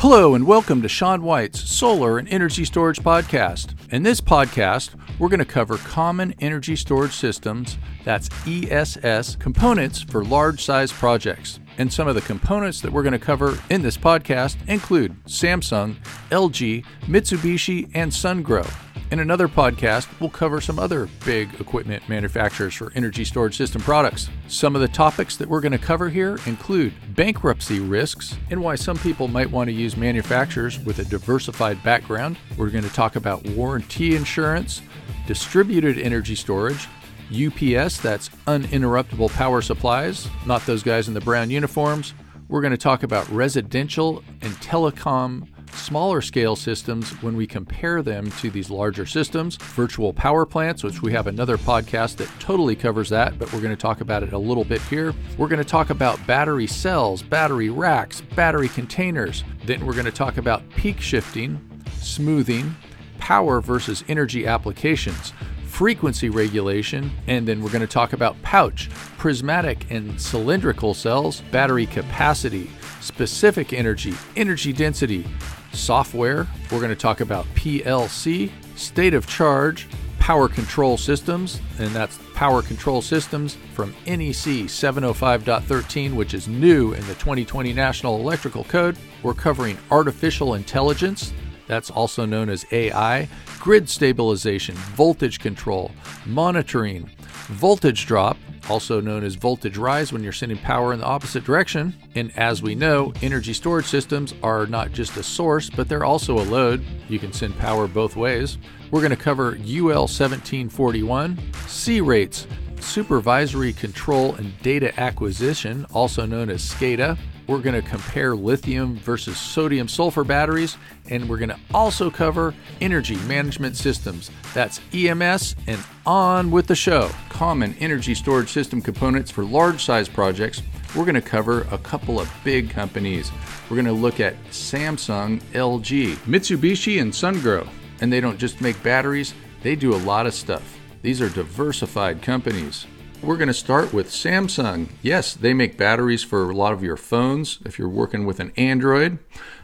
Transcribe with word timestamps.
Hello, 0.00 0.34
and 0.34 0.46
welcome 0.46 0.80
to 0.80 0.88
Sean 0.88 1.20
White's 1.20 1.60
Solar 1.60 2.16
and 2.16 2.26
Energy 2.30 2.64
Storage 2.64 3.00
Podcast. 3.00 3.74
In 3.92 4.02
this 4.02 4.18
podcast, 4.18 4.98
we're 5.18 5.28
going 5.28 5.40
to 5.40 5.44
cover 5.44 5.76
common 5.76 6.34
energy 6.40 6.74
storage 6.74 7.12
systems, 7.12 7.76
that's 8.02 8.30
ESS, 8.46 9.36
components 9.36 10.00
for 10.00 10.24
large 10.24 10.64
size 10.64 10.90
projects. 10.90 11.60
And 11.80 11.90
some 11.90 12.08
of 12.08 12.14
the 12.14 12.20
components 12.20 12.82
that 12.82 12.92
we're 12.92 13.02
going 13.02 13.14
to 13.14 13.18
cover 13.18 13.58
in 13.70 13.80
this 13.80 13.96
podcast 13.96 14.58
include 14.68 15.16
Samsung, 15.24 15.96
LG, 16.28 16.84
Mitsubishi, 17.06 17.90
and 17.94 18.12
Sungrow. 18.12 18.70
In 19.10 19.18
another 19.18 19.48
podcast, 19.48 20.06
we'll 20.20 20.28
cover 20.28 20.60
some 20.60 20.78
other 20.78 21.08
big 21.24 21.58
equipment 21.58 22.06
manufacturers 22.06 22.74
for 22.74 22.92
energy 22.94 23.24
storage 23.24 23.56
system 23.56 23.80
products. 23.80 24.28
Some 24.46 24.74
of 24.74 24.82
the 24.82 24.88
topics 24.88 25.38
that 25.38 25.48
we're 25.48 25.62
going 25.62 25.72
to 25.72 25.78
cover 25.78 26.10
here 26.10 26.38
include 26.44 26.92
bankruptcy 27.16 27.80
risks 27.80 28.36
and 28.50 28.62
why 28.62 28.74
some 28.74 28.98
people 28.98 29.26
might 29.26 29.50
want 29.50 29.68
to 29.68 29.72
use 29.72 29.96
manufacturers 29.96 30.78
with 30.80 30.98
a 30.98 31.04
diversified 31.06 31.82
background. 31.82 32.36
We're 32.58 32.68
going 32.68 32.84
to 32.84 32.92
talk 32.92 33.16
about 33.16 33.46
warranty 33.46 34.16
insurance, 34.16 34.82
distributed 35.26 35.98
energy 35.98 36.34
storage, 36.34 36.88
UPS, 37.30 37.98
that's 37.98 38.28
uninterruptible 38.46 39.32
power 39.34 39.62
supplies, 39.62 40.28
not 40.46 40.64
those 40.66 40.82
guys 40.82 41.08
in 41.08 41.14
the 41.14 41.20
brown 41.20 41.50
uniforms. 41.50 42.14
We're 42.48 42.60
going 42.60 42.72
to 42.72 42.76
talk 42.76 43.04
about 43.04 43.28
residential 43.30 44.24
and 44.42 44.52
telecom 44.54 45.46
smaller 45.72 46.20
scale 46.20 46.56
systems 46.56 47.10
when 47.22 47.36
we 47.36 47.46
compare 47.46 48.02
them 48.02 48.30
to 48.32 48.50
these 48.50 48.70
larger 48.70 49.06
systems. 49.06 49.56
Virtual 49.56 50.12
power 50.12 50.44
plants, 50.44 50.82
which 50.82 51.02
we 51.02 51.12
have 51.12 51.26
another 51.26 51.56
podcast 51.56 52.16
that 52.16 52.28
totally 52.40 52.74
covers 52.74 53.08
that, 53.10 53.38
but 53.38 53.52
we're 53.52 53.60
going 53.60 53.74
to 53.74 53.80
talk 53.80 54.00
about 54.00 54.22
it 54.22 54.32
a 54.32 54.38
little 54.38 54.64
bit 54.64 54.82
here. 54.82 55.14
We're 55.38 55.48
going 55.48 55.62
to 55.62 55.68
talk 55.68 55.90
about 55.90 56.24
battery 56.26 56.66
cells, 56.66 57.22
battery 57.22 57.70
racks, 57.70 58.20
battery 58.20 58.68
containers. 58.68 59.44
Then 59.64 59.86
we're 59.86 59.94
going 59.94 60.04
to 60.06 60.10
talk 60.10 60.36
about 60.36 60.68
peak 60.70 61.00
shifting, 61.00 61.60
smoothing, 62.00 62.74
power 63.18 63.60
versus 63.60 64.02
energy 64.08 64.46
applications 64.46 65.32
frequency 65.80 66.28
regulation, 66.28 67.10
and 67.26 67.48
then 67.48 67.62
we're 67.62 67.70
going 67.70 67.80
to 67.80 67.86
talk 67.86 68.12
about 68.12 68.36
pouch, 68.42 68.90
prismatic 69.16 69.90
and 69.90 70.20
cylindrical 70.20 70.92
cells, 70.92 71.40
battery 71.52 71.86
capacity, 71.86 72.70
specific 73.00 73.72
energy, 73.72 74.12
energy 74.36 74.74
density, 74.74 75.24
software. 75.72 76.46
We're 76.70 76.80
going 76.80 76.90
to 76.90 76.94
talk 76.94 77.22
about 77.22 77.46
PLC, 77.54 78.50
state 78.76 79.14
of 79.14 79.26
charge, 79.26 79.88
power 80.18 80.48
control 80.48 80.98
systems, 80.98 81.62
and 81.78 81.88
that's 81.96 82.18
power 82.34 82.60
control 82.60 83.00
systems 83.00 83.56
from 83.72 83.94
NEC 84.06 84.68
705.13, 84.68 86.12
which 86.12 86.34
is 86.34 86.46
new 86.46 86.92
in 86.92 87.00
the 87.06 87.14
2020 87.14 87.72
National 87.72 88.20
Electrical 88.20 88.64
Code. 88.64 88.98
We're 89.22 89.32
covering 89.32 89.78
artificial 89.90 90.56
intelligence, 90.56 91.32
that's 91.70 91.88
also 91.88 92.26
known 92.26 92.48
as 92.48 92.66
AI, 92.72 93.28
grid 93.60 93.88
stabilization, 93.88 94.74
voltage 94.74 95.38
control, 95.38 95.92
monitoring, 96.26 97.08
voltage 97.46 98.06
drop, 98.06 98.36
also 98.68 99.00
known 99.00 99.22
as 99.22 99.36
voltage 99.36 99.78
rise 99.78 100.12
when 100.12 100.20
you're 100.20 100.32
sending 100.32 100.58
power 100.58 100.92
in 100.92 100.98
the 100.98 101.06
opposite 101.06 101.44
direction. 101.44 101.94
And 102.16 102.36
as 102.36 102.60
we 102.60 102.74
know, 102.74 103.12
energy 103.22 103.52
storage 103.52 103.86
systems 103.86 104.34
are 104.42 104.66
not 104.66 104.90
just 104.90 105.16
a 105.16 105.22
source, 105.22 105.70
but 105.70 105.88
they're 105.88 106.04
also 106.04 106.40
a 106.40 106.42
load. 106.42 106.84
You 107.08 107.20
can 107.20 107.32
send 107.32 107.56
power 107.56 107.86
both 107.86 108.16
ways. 108.16 108.58
We're 108.90 109.00
going 109.00 109.10
to 109.10 109.16
cover 109.16 109.56
UL 109.64 110.08
1741, 110.08 111.38
C 111.68 112.00
rates, 112.00 112.48
supervisory 112.80 113.72
control 113.72 114.34
and 114.34 114.60
data 114.62 114.98
acquisition, 114.98 115.86
also 115.94 116.26
known 116.26 116.50
as 116.50 116.68
SCADA. 116.68 117.16
We're 117.50 117.58
going 117.58 117.82
to 117.82 117.88
compare 117.88 118.36
lithium 118.36 118.94
versus 118.98 119.36
sodium 119.36 119.88
sulfur 119.88 120.22
batteries, 120.22 120.76
and 121.08 121.28
we're 121.28 121.38
going 121.38 121.48
to 121.48 121.58
also 121.74 122.08
cover 122.08 122.54
energy 122.80 123.16
management 123.26 123.76
systems. 123.76 124.30
That's 124.54 124.80
EMS, 124.94 125.56
and 125.66 125.84
on 126.06 126.52
with 126.52 126.68
the 126.68 126.76
show. 126.76 127.10
Common 127.28 127.74
energy 127.80 128.14
storage 128.14 128.50
system 128.50 128.80
components 128.80 129.32
for 129.32 129.44
large 129.44 129.84
size 129.84 130.08
projects. 130.08 130.62
We're 130.94 131.04
going 131.04 131.16
to 131.16 131.20
cover 131.20 131.62
a 131.72 131.78
couple 131.78 132.20
of 132.20 132.32
big 132.44 132.70
companies. 132.70 133.32
We're 133.68 133.74
going 133.74 133.84
to 133.86 133.92
look 134.00 134.20
at 134.20 134.40
Samsung, 134.52 135.42
LG, 135.52 136.18
Mitsubishi, 136.18 137.02
and 137.02 137.12
Sungrow. 137.12 137.66
And 138.00 138.12
they 138.12 138.20
don't 138.20 138.38
just 138.38 138.60
make 138.60 138.80
batteries, 138.84 139.34
they 139.64 139.74
do 139.74 139.92
a 139.92 139.98
lot 139.98 140.28
of 140.28 140.34
stuff. 140.34 140.78
These 141.02 141.20
are 141.20 141.28
diversified 141.28 142.22
companies. 142.22 142.86
We're 143.22 143.36
going 143.36 143.48
to 143.48 143.54
start 143.54 143.92
with 143.92 144.08
Samsung. 144.08 144.88
Yes, 145.02 145.34
they 145.34 145.52
make 145.52 145.76
batteries 145.76 146.24
for 146.24 146.48
a 146.48 146.54
lot 146.54 146.72
of 146.72 146.82
your 146.82 146.96
phones 146.96 147.58
if 147.66 147.78
you're 147.78 147.86
working 147.86 148.24
with 148.24 148.40
an 148.40 148.50
Android. 148.56 149.18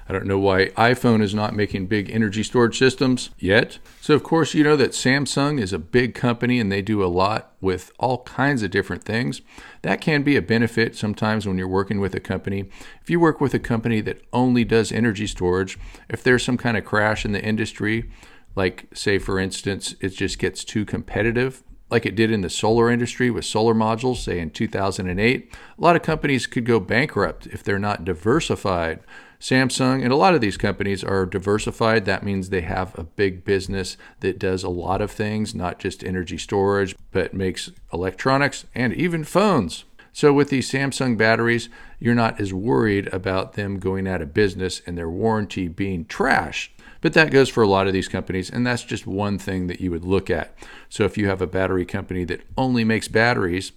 I 0.06 0.12
don't 0.12 0.27
know 0.27 0.39
why 0.39 0.67
iPhone 0.77 1.22
is 1.22 1.34
not 1.34 1.56
making 1.56 1.87
big 1.87 2.11
energy 2.11 2.43
storage 2.43 2.78
systems 2.78 3.31
yet. 3.39 3.78
So, 4.03 4.15
of 4.15 4.22
course, 4.22 4.53
you 4.53 4.62
know 4.62 4.77
that 4.77 4.91
Samsung 4.91 5.59
is 5.59 5.72
a 5.72 5.78
big 5.78 6.15
company 6.15 6.61
and 6.61 6.71
they 6.71 6.83
do 6.83 7.03
a 7.03 7.09
lot 7.09 7.55
with 7.62 7.93
all 7.99 8.25
kinds 8.25 8.62
of 8.62 8.71
different 8.71 9.05
things. 9.05 9.41
That 9.81 10.03
can 10.03 10.22
be 10.22 10.37
a 10.37 10.43
benefit 10.43 10.95
sometimes 10.95 11.47
when 11.47 11.56
you're 11.56 11.66
working 11.66 11.99
with 11.99 12.15
a 12.15 12.21
company. 12.21 12.69
If 13.00 13.09
you 13.09 13.19
work 13.19 13.41
with 13.41 13.55
a 13.55 13.59
company 13.59 14.03
that 14.03 14.21
only 14.34 14.65
does 14.65 14.93
energy 14.93 15.27
storage, 15.27 15.78
if 16.11 16.22
there's 16.22 16.45
some 16.45 16.59
kind 16.59 16.77
of 16.77 16.84
crash 16.84 17.25
in 17.25 17.33
the 17.33 17.43
industry, 17.43 18.11
like, 18.55 18.87
say, 18.93 19.19
for 19.19 19.41
instance, 19.41 19.95
it 20.00 20.11
just 20.11 20.39
gets 20.39 20.62
too 20.62 20.84
competitive, 20.84 21.62
like 21.91 22.04
it 22.04 22.16
did 22.16 22.30
in 22.30 22.41
the 22.41 22.50
solar 22.50 22.91
industry 22.91 23.30
with 23.30 23.44
solar 23.44 23.74
modules, 23.74 24.16
say 24.16 24.41
in 24.41 24.50
2008, 24.50 25.52
a 25.52 25.80
lot 25.80 25.97
of 25.97 26.02
companies 26.02 26.47
could 26.47 26.64
go 26.64 26.80
bankrupt 26.80 27.47
if 27.47 27.62
they're 27.62 27.78
not 27.78 28.04
diversified. 28.04 29.00
Samsung 29.38 30.02
and 30.02 30.12
a 30.12 30.16
lot 30.16 30.34
of 30.34 30.41
these 30.41 30.56
companies 30.56 31.04
are 31.04 31.26
diversified. 31.26 32.04
That 32.04 32.24
means 32.24 32.48
they 32.48 32.62
have 32.62 32.98
a 32.98 33.04
big 33.04 33.44
business 33.44 33.97
that 34.20 34.38
does 34.38 34.64
a 34.64 34.69
lot 34.69 35.00
of 35.00 35.10
things, 35.10 35.54
not 35.54 35.78
just 35.78 36.02
energy 36.02 36.38
storage, 36.38 36.97
but 37.12 37.34
makes 37.34 37.70
electronics 37.92 38.64
and 38.74 38.92
even 38.94 39.24
phones. 39.24 39.84
So, 40.12 40.32
with 40.32 40.48
these 40.48 40.70
Samsung 40.70 41.18
batteries, 41.18 41.68
you're 41.98 42.14
not 42.14 42.41
as 42.41 42.54
worried 42.54 43.08
about 43.12 43.53
them 43.53 43.78
going 43.78 44.08
out 44.08 44.22
of 44.22 44.32
business 44.32 44.80
and 44.86 44.97
their 44.97 45.10
warranty 45.10 45.68
being 45.68 46.06
trash. 46.06 46.72
But 47.06 47.12
that 47.12 47.31
goes 47.31 47.49
for 47.49 47.62
a 47.62 47.69
lot 47.69 47.87
of 47.87 47.93
these 47.93 48.09
companies, 48.09 48.50
and 48.50 48.67
that's 48.67 48.83
just 48.83 49.06
one 49.06 49.39
thing 49.39 49.69
that 49.69 49.81
you 49.81 49.93
would 49.93 50.05
look 50.05 50.28
at. 50.28 50.59
So 50.89 51.05
if 51.05 51.17
you 51.17 51.28
have 51.28 51.41
a 51.41 51.47
battery 51.47 51.87
company 51.87 52.25
that 52.25 52.41
only 52.59 52.83
makes 52.83 53.06
batteries, 53.06 53.71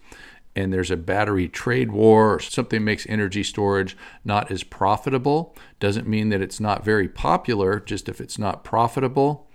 and 0.56 0.73
there's 0.73 0.90
a 0.90 0.97
battery 0.97 1.47
trade 1.47 1.91
war 1.91 2.34
or 2.34 2.39
something 2.39 2.84
makes 2.84 3.06
energy 3.07 3.44
storage 3.44 3.95
not 4.25 4.50
as 4.50 4.63
profitable, 4.63 5.56
doesn't 5.79 6.07
mean 6.07 6.29
that 6.29 6.41
it's 6.41 6.59
not 6.59 6.84
very 6.84 7.07
popular, 7.07 7.79
just 7.79 8.09
if 8.09 8.19
it's 8.19 8.39
not 8.39 8.63
profitable. 8.63 9.47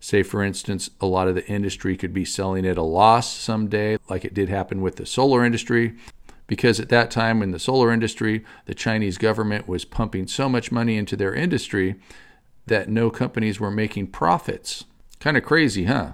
Say, 0.00 0.22
for 0.22 0.42
instance, 0.42 0.90
a 1.00 1.06
lot 1.06 1.26
of 1.26 1.34
the 1.34 1.46
industry 1.46 1.96
could 1.96 2.12
be 2.12 2.26
selling 2.26 2.66
at 2.66 2.76
a 2.76 2.82
loss 2.82 3.34
someday, 3.34 3.96
like 4.10 4.26
it 4.26 4.34
did 4.34 4.50
happen 4.50 4.82
with 4.82 4.96
the 4.96 5.06
solar 5.06 5.46
industry 5.46 5.94
because 6.46 6.78
at 6.78 6.90
that 6.90 7.10
time 7.10 7.42
in 7.42 7.52
the 7.52 7.58
solar 7.58 7.90
industry, 7.90 8.44
the 8.66 8.74
Chinese 8.74 9.16
government 9.16 9.66
was 9.66 9.86
pumping 9.86 10.26
so 10.26 10.46
much 10.46 10.70
money 10.70 10.98
into 10.98 11.16
their 11.16 11.34
industry 11.34 11.96
that 12.66 12.88
no 12.88 13.10
companies 13.10 13.60
were 13.60 13.70
making 13.70 14.08
profits. 14.08 14.84
Kind 15.20 15.36
of 15.36 15.44
crazy, 15.44 15.84
huh? 15.84 16.12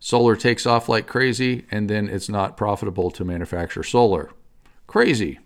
Solar 0.00 0.36
takes 0.36 0.66
off 0.66 0.88
like 0.88 1.06
crazy, 1.06 1.66
and 1.70 1.90
then 1.90 2.08
it's 2.08 2.28
not 2.28 2.56
profitable 2.56 3.10
to 3.10 3.24
manufacture 3.24 3.82
solar. 3.82 4.30
Crazy. 4.86 5.40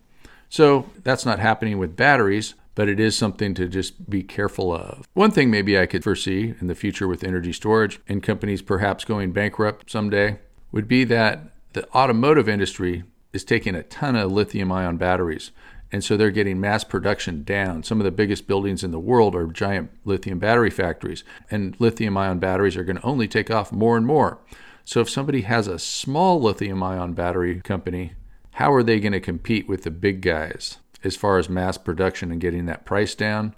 So 0.49 0.87
that's 1.03 1.25
not 1.25 1.39
happening 1.39 1.79
with 1.79 1.97
batteries, 1.97 2.55
but 2.75 2.89
it 2.89 3.01
is 3.01 3.17
something 3.17 3.55
to 3.55 3.69
just 3.69 4.09
be 4.09 4.23
careful 4.23 4.73
of. 4.73 5.07
One 5.15 5.31
thing 5.31 5.51
maybe 5.51 5.79
I 5.79 5.87
could 5.87 6.05
foresee 6.05 6.55
in 6.61 6.67
the 6.67 6.75
future 6.75 7.09
with 7.09 7.25
energy 7.25 7.53
storage 7.53 8.01
and 8.09 8.23
companies 8.23 8.63
perhaps 8.63 9.05
going 9.05 9.33
bankrupt 9.33 9.91
someday 9.91 10.39
would 10.71 10.89
be 10.89 11.05
that 11.05 11.53
the 11.73 11.89
automotive 11.95 12.49
industry 12.49 13.05
is 13.33 13.45
taking 13.45 13.75
a 13.75 13.83
ton 13.83 14.17
of 14.17 14.31
lithium 14.31 14.71
ion 14.71 14.97
batteries 14.97 15.51
and 15.93 16.03
so 16.03 16.17
they're 16.17 16.31
getting 16.31 16.59
mass 16.59 16.83
production 16.83 17.45
down. 17.45 17.83
Some 17.83 18.01
of 18.01 18.05
the 18.05 18.11
biggest 18.11 18.47
buildings 18.47 18.83
in 18.83 18.91
the 18.91 18.99
world 18.99 19.37
are 19.37 19.47
giant 19.47 19.91
lithium 20.05 20.39
battery 20.39 20.71
factories, 20.71 21.23
and 21.51 21.79
lithium 21.79 22.17
ion 22.17 22.39
batteries 22.39 22.77
are 22.77 22.85
going 22.85 22.97
to 22.97 23.05
only 23.05 23.29
take 23.29 23.51
off 23.51 23.71
more 23.71 23.97
and 23.99 24.07
more. 24.07 24.39
So 24.85 25.01
if 25.01 25.11
somebody 25.11 25.43
has 25.43 25.69
a 25.69 25.79
small 25.79 26.41
lithium 26.41 26.83
ion 26.83 27.13
battery 27.13 27.61
company, 27.61 28.15
how 28.53 28.73
are 28.73 28.83
they 28.83 29.01
going 29.01 29.13
to 29.13 29.21
compete 29.21 29.69
with 29.69 29.83
the 29.83 29.91
big 29.91 30.23
guys 30.23 30.79
as 31.05 31.15
far 31.15 31.39
as 31.39 31.49
mass 31.49 31.79
production 31.79 32.33
and 32.33 32.41
getting 32.41 32.67
that 32.67 32.85
price 32.85 33.15
down? 33.15 33.55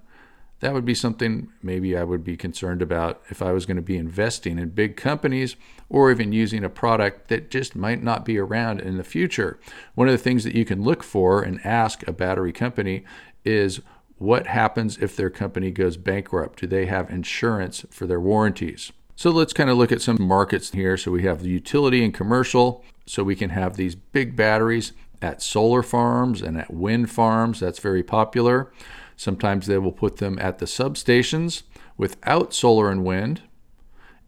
That 0.61 0.73
would 0.73 0.85
be 0.85 0.95
something 0.95 1.49
maybe 1.63 1.97
I 1.97 2.05
would 2.05 2.25
be 2.25 2.37
concerned 2.37 2.81
about 2.81 3.21
if 3.29 3.43
I 3.43 3.53
was 3.53 3.67
going 3.67 3.77
to 3.77 3.83
be 3.83 3.97
investing 3.97 4.59
in 4.59 4.71
big 4.71 4.97
companies 4.97 5.57
or 5.89 6.11
even 6.11 6.33
using 6.33 6.65
a 6.65 6.71
product 6.71 7.29
that 7.29 7.51
just 7.51 7.77
might 7.77 8.03
not 8.03 8.25
be 8.25 8.39
around 8.39 8.81
in 8.81 8.97
the 8.97 9.05
future. 9.05 9.59
One 9.95 10.09
of 10.09 10.13
the 10.13 10.19
things 10.19 10.45
that 10.45 10.55
you 10.55 10.65
can 10.65 10.83
look 10.83 11.03
for 11.03 11.43
and 11.43 11.65
ask 11.65 12.07
a 12.07 12.13
battery 12.13 12.53
company 12.53 13.05
is 13.45 13.81
what 14.17 14.47
happens 14.47 14.97
if 14.99 15.17
their 15.17 15.31
company 15.31 15.71
goes 15.71 15.97
bankrupt? 15.97 16.61
Do 16.61 16.67
they 16.67 16.87
have 16.87 17.11
insurance 17.11 17.85
for 17.91 18.07
their 18.07 18.21
warranties? 18.21 18.93
So 19.17 19.31
let's 19.31 19.53
kind 19.53 19.71
of 19.71 19.77
look 19.77 19.93
at 19.93 20.03
some 20.03 20.21
markets 20.21 20.71
here. 20.71 20.97
So 20.97 21.11
we 21.11 21.25
have 21.25 21.43
the 21.43 21.51
utility 21.51 22.05
and 22.05 22.15
commercial. 22.15 22.85
So 23.07 23.23
we 23.23 23.37
can 23.37 23.51
have 23.51 23.77
these 23.77 23.95
big 23.95 24.35
batteries 24.35 24.93
at 25.21 25.43
solar 25.43 25.83
farms 25.83 26.43
and 26.43 26.57
at 26.57 26.73
wind 26.73 27.11
farms. 27.11 27.61
That's 27.61 27.79
very 27.79 28.03
popular. 28.03 28.73
Sometimes 29.17 29.67
they 29.67 29.79
will 29.79 29.93
put 29.93 30.17
them 30.17 30.39
at 30.39 30.59
the 30.59 30.67
substations 30.67 31.63
without 31.97 32.53
solar 32.53 32.91
and 32.91 33.05
wind, 33.05 33.43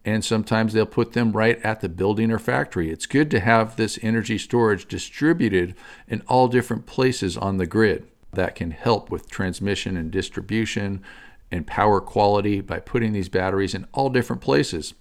and 0.05 0.23
sometimes 0.23 0.71
they'll 0.71 0.85
put 0.85 1.11
them 1.11 1.33
right 1.33 1.61
at 1.63 1.81
the 1.81 1.89
building 1.89 2.31
or 2.31 2.39
factory. 2.39 2.89
It's 2.89 3.05
good 3.05 3.29
to 3.31 3.41
have 3.41 3.75
this 3.75 3.99
energy 4.01 4.37
storage 4.37 4.87
distributed 4.87 5.75
in 6.07 6.21
all 6.27 6.47
different 6.47 6.85
places 6.85 7.35
on 7.35 7.57
the 7.57 7.65
grid. 7.65 8.07
That 8.31 8.55
can 8.55 8.71
help 8.71 9.11
with 9.11 9.29
transmission 9.29 9.97
and 9.97 10.09
distribution 10.11 11.01
and 11.51 11.67
power 11.67 11.99
quality 11.99 12.61
by 12.61 12.79
putting 12.79 13.13
these 13.13 13.29
batteries 13.29 13.73
in 13.73 13.85
all 13.93 14.09
different 14.09 14.41
places. 14.41 14.93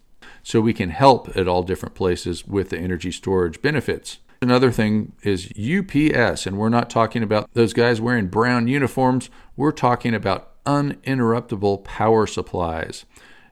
So 0.42 0.60
we 0.60 0.72
can 0.72 0.90
help 0.90 1.36
at 1.36 1.48
all 1.48 1.62
different 1.62 1.94
places 1.94 2.46
with 2.46 2.70
the 2.70 2.78
energy 2.78 3.12
storage 3.12 3.62
benefits. 3.62 4.18
Another 4.42 4.70
thing 4.70 5.12
is 5.22 5.50
UPS, 5.52 6.46
and 6.46 6.58
we're 6.58 6.68
not 6.68 6.90
talking 6.90 7.22
about 7.22 7.48
those 7.54 7.72
guys 7.72 8.00
wearing 8.00 8.26
brown 8.26 8.68
uniforms. 8.68 9.30
We're 9.56 9.72
talking 9.72 10.14
about 10.14 10.62
uninterruptible 10.64 11.84
power 11.84 12.26
supplies. 12.26 13.06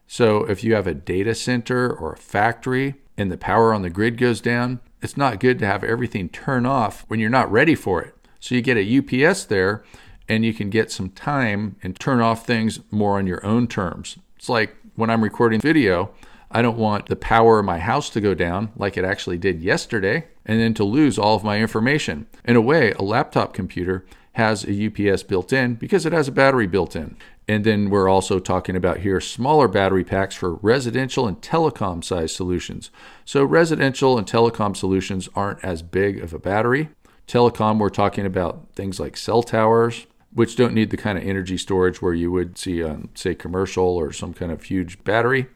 So 0.07 0.45
if 0.45 0.63
you 0.63 0.75
have 0.75 0.87
a 0.87 0.95
data 0.95 1.35
center 1.35 1.91
or 1.91 2.13
a 2.13 2.19
factory 2.19 2.97
and 3.17 3.31
the 3.33 3.39
power 3.39 3.73
on 3.73 3.83
the 3.83 3.91
grid 3.91 4.19
goes 4.19 4.41
down, 4.41 4.81
it's 5.01 5.17
not 5.17 5.41
good 5.41 5.59
to 5.61 5.67
have 5.67 5.85
everything 5.85 6.29
turn 6.29 6.67
off 6.67 7.05
when 7.09 7.21
you're 7.21 7.31
not 7.31 7.51
ready 7.51 7.75
for 7.75 8.03
it. 8.03 8.15
So 8.41 8.55
you 8.55 8.61
get 8.61 8.77
a 8.77 8.99
UPS 9.27 9.45
there 9.45 9.85
and 10.29 10.45
you 10.45 10.53
can 10.53 10.71
get 10.71 10.91
some 10.91 11.11
time 11.11 11.77
and 11.83 11.99
turn 11.99 12.21
off 12.21 12.47
things 12.47 12.81
more 12.91 13.19
on 13.19 13.27
your 13.27 13.45
own 13.45 13.67
terms. 13.69 14.19
It's 14.37 14.49
like 14.49 14.77
when 14.97 15.11
I'm 15.11 15.25
recording 15.25 15.61
video, 15.61 16.11
I 16.55 16.63
don't 16.63 16.79
want 16.79 17.07
the 17.07 17.17
power 17.17 17.59
of 17.59 17.65
my 17.65 17.81
house 17.81 18.09
to 18.11 18.21
go 18.21 18.33
down 18.33 18.71
like 18.77 18.97
it 18.97 19.05
actually 19.05 19.39
did 19.39 19.61
yesterday 19.61 20.29
and 20.47 20.61
then 20.61 20.73
to 20.75 20.85
lose 20.85 21.19
all 21.19 21.35
of 21.35 21.43
my 21.43 21.59
information. 21.59 22.29
In 22.45 22.55
a 22.55 22.61
way, 22.61 22.93
a 22.93 23.03
laptop 23.03 23.53
computer 23.53 24.07
has 24.35 24.65
a 24.65 24.87
UPS 24.87 25.25
built 25.25 25.53
in 25.53 25.75
because 25.75 26.07
it 26.07 26.13
has 26.13 26.29
a 26.29 26.33
battery 26.33 26.69
built 26.69 26.95
in. 26.95 27.17
And 27.49 27.65
then 27.65 27.91
we're 27.91 28.09
also 28.09 28.39
talking 28.39 28.77
about 28.77 28.99
here 28.99 29.21
smaller 29.21 29.67
battery 29.67 30.05
packs 30.05 30.37
for 30.37 30.55
residential 30.55 31.27
and 31.27 31.41
telecom 31.41 32.05
size 32.05 32.33
solutions. 32.33 32.91
So, 33.25 33.45
residential 33.45 34.17
and 34.17 34.27
telecom 34.27 34.77
solutions 34.77 35.29
aren't 35.35 35.63
as 35.65 35.83
big 35.83 36.21
of 36.21 36.33
a 36.33 36.39
battery. 36.39 36.89
Telecom, 37.27 37.79
we're 37.79 37.91
talking 37.91 38.27
about 38.27 38.69
things 38.75 39.01
like 39.01 39.17
cell 39.17 39.43
towers, 39.43 40.07
which 40.33 40.57
don't 40.57 40.73
need 40.73 40.91
the 40.91 40.97
kind 40.97 41.19
of 41.19 41.25
energy 41.25 41.59
storage 41.59 42.01
where 42.01 42.15
you 42.15 42.31
would 42.31 42.57
see 42.57 42.83
on, 42.83 43.09
say, 43.15 43.35
commercial 43.35 43.85
or 43.85 44.13
some 44.13 44.33
kind 44.33 44.53
of 44.53 44.63
huge 44.63 45.03
battery. 45.05 45.49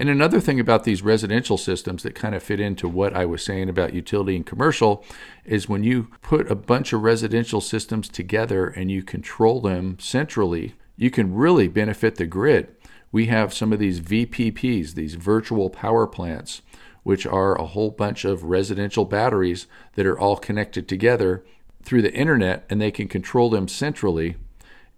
And 0.00 0.08
another 0.08 0.40
thing 0.40 0.58
about 0.58 0.84
these 0.84 1.02
residential 1.02 1.58
systems 1.58 2.04
that 2.04 2.14
kind 2.14 2.34
of 2.34 2.42
fit 2.42 2.58
into 2.58 2.88
what 2.88 3.14
I 3.14 3.26
was 3.26 3.44
saying 3.44 3.68
about 3.68 3.92
utility 3.92 4.34
and 4.34 4.46
commercial 4.46 5.04
is 5.44 5.68
when 5.68 5.84
you 5.84 6.08
put 6.22 6.50
a 6.50 6.54
bunch 6.54 6.94
of 6.94 7.02
residential 7.02 7.60
systems 7.60 8.08
together 8.08 8.66
and 8.66 8.90
you 8.90 9.02
control 9.02 9.60
them 9.60 9.98
centrally, 10.00 10.74
you 10.96 11.10
can 11.10 11.34
really 11.34 11.68
benefit 11.68 12.14
the 12.14 12.24
grid. 12.24 12.74
We 13.12 13.26
have 13.26 13.52
some 13.52 13.74
of 13.74 13.78
these 13.78 14.00
VPPs, 14.00 14.94
these 14.94 15.16
virtual 15.16 15.68
power 15.68 16.06
plants, 16.06 16.62
which 17.02 17.26
are 17.26 17.54
a 17.54 17.66
whole 17.66 17.90
bunch 17.90 18.24
of 18.24 18.44
residential 18.44 19.04
batteries 19.04 19.66
that 19.96 20.06
are 20.06 20.18
all 20.18 20.38
connected 20.38 20.88
together 20.88 21.44
through 21.82 22.00
the 22.00 22.14
internet 22.14 22.64
and 22.70 22.80
they 22.80 22.90
can 22.90 23.06
control 23.06 23.50
them 23.50 23.68
centrally 23.68 24.36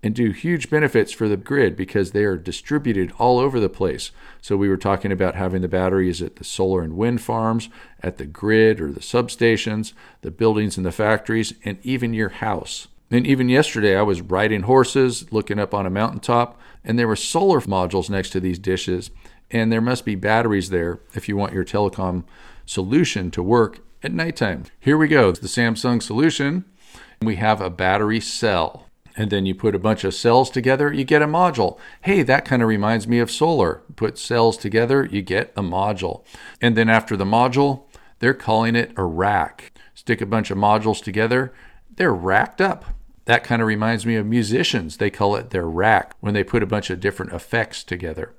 and 0.02 0.14
do 0.14 0.30
huge 0.32 0.68
benefits 0.68 1.12
for 1.12 1.28
the 1.28 1.36
grid 1.36 1.76
because 1.76 2.10
they 2.10 2.24
are 2.24 2.36
distributed 2.36 3.12
all 3.18 3.38
over 3.38 3.60
the 3.60 3.68
place. 3.68 4.10
So 4.40 4.56
we 4.56 4.68
were 4.68 4.76
talking 4.76 5.12
about 5.12 5.36
having 5.36 5.62
the 5.62 5.68
batteries 5.68 6.20
at 6.20 6.36
the 6.36 6.44
solar 6.44 6.82
and 6.82 6.96
wind 6.96 7.20
farms, 7.20 7.68
at 8.02 8.18
the 8.18 8.26
grid 8.26 8.80
or 8.80 8.90
the 8.90 9.00
substations, 9.00 9.92
the 10.22 10.32
buildings 10.32 10.76
and 10.76 10.84
the 10.84 10.92
factories, 10.92 11.54
and 11.64 11.78
even 11.84 12.14
your 12.14 12.30
house. 12.30 12.88
And 13.12 13.26
even 13.26 13.48
yesterday, 13.48 13.96
I 13.96 14.02
was 14.02 14.22
riding 14.22 14.62
horses, 14.62 15.30
looking 15.30 15.58
up 15.58 15.74
on 15.74 15.86
a 15.86 15.90
mountaintop, 15.90 16.58
and 16.82 16.98
there 16.98 17.06
were 17.06 17.14
solar 17.14 17.60
modules 17.60 18.10
next 18.10 18.30
to 18.30 18.40
these 18.40 18.58
dishes. 18.58 19.10
And 19.50 19.70
there 19.70 19.82
must 19.82 20.04
be 20.04 20.14
batteries 20.14 20.70
there 20.70 20.98
if 21.14 21.28
you 21.28 21.36
want 21.36 21.52
your 21.52 21.64
telecom 21.64 22.24
solution 22.64 23.30
to 23.32 23.42
work 23.42 23.80
at 24.02 24.12
nighttime. 24.12 24.64
Here 24.80 24.96
we 24.96 25.08
go. 25.08 25.30
the 25.30 25.46
Samsung 25.46 26.02
solution. 26.02 26.64
We 27.20 27.36
have 27.36 27.60
a 27.60 27.70
battery 27.70 28.18
cell. 28.18 28.88
And 29.16 29.30
then 29.30 29.44
you 29.46 29.54
put 29.54 29.74
a 29.74 29.78
bunch 29.78 30.04
of 30.04 30.14
cells 30.14 30.50
together, 30.50 30.92
you 30.92 31.04
get 31.04 31.22
a 31.22 31.26
module. 31.26 31.78
Hey, 32.02 32.22
that 32.22 32.44
kind 32.44 32.62
of 32.62 32.68
reminds 32.68 33.06
me 33.06 33.18
of 33.18 33.30
solar. 33.30 33.82
Put 33.96 34.18
cells 34.18 34.56
together, 34.56 35.04
you 35.04 35.22
get 35.22 35.52
a 35.56 35.62
module. 35.62 36.24
And 36.60 36.76
then 36.76 36.88
after 36.88 37.16
the 37.16 37.24
module, 37.24 37.84
they're 38.20 38.34
calling 38.34 38.74
it 38.74 38.92
a 38.96 39.04
rack. 39.04 39.72
Stick 39.94 40.20
a 40.20 40.26
bunch 40.26 40.50
of 40.50 40.58
modules 40.58 41.02
together, 41.02 41.52
they're 41.96 42.14
racked 42.14 42.60
up. 42.60 42.86
That 43.26 43.44
kind 43.44 43.62
of 43.62 43.68
reminds 43.68 44.04
me 44.04 44.16
of 44.16 44.26
musicians. 44.26 44.96
They 44.96 45.10
call 45.10 45.36
it 45.36 45.50
their 45.50 45.68
rack 45.68 46.14
when 46.20 46.34
they 46.34 46.42
put 46.42 46.62
a 46.62 46.66
bunch 46.66 46.90
of 46.90 47.00
different 47.00 47.32
effects 47.32 47.84
together. 47.84 48.34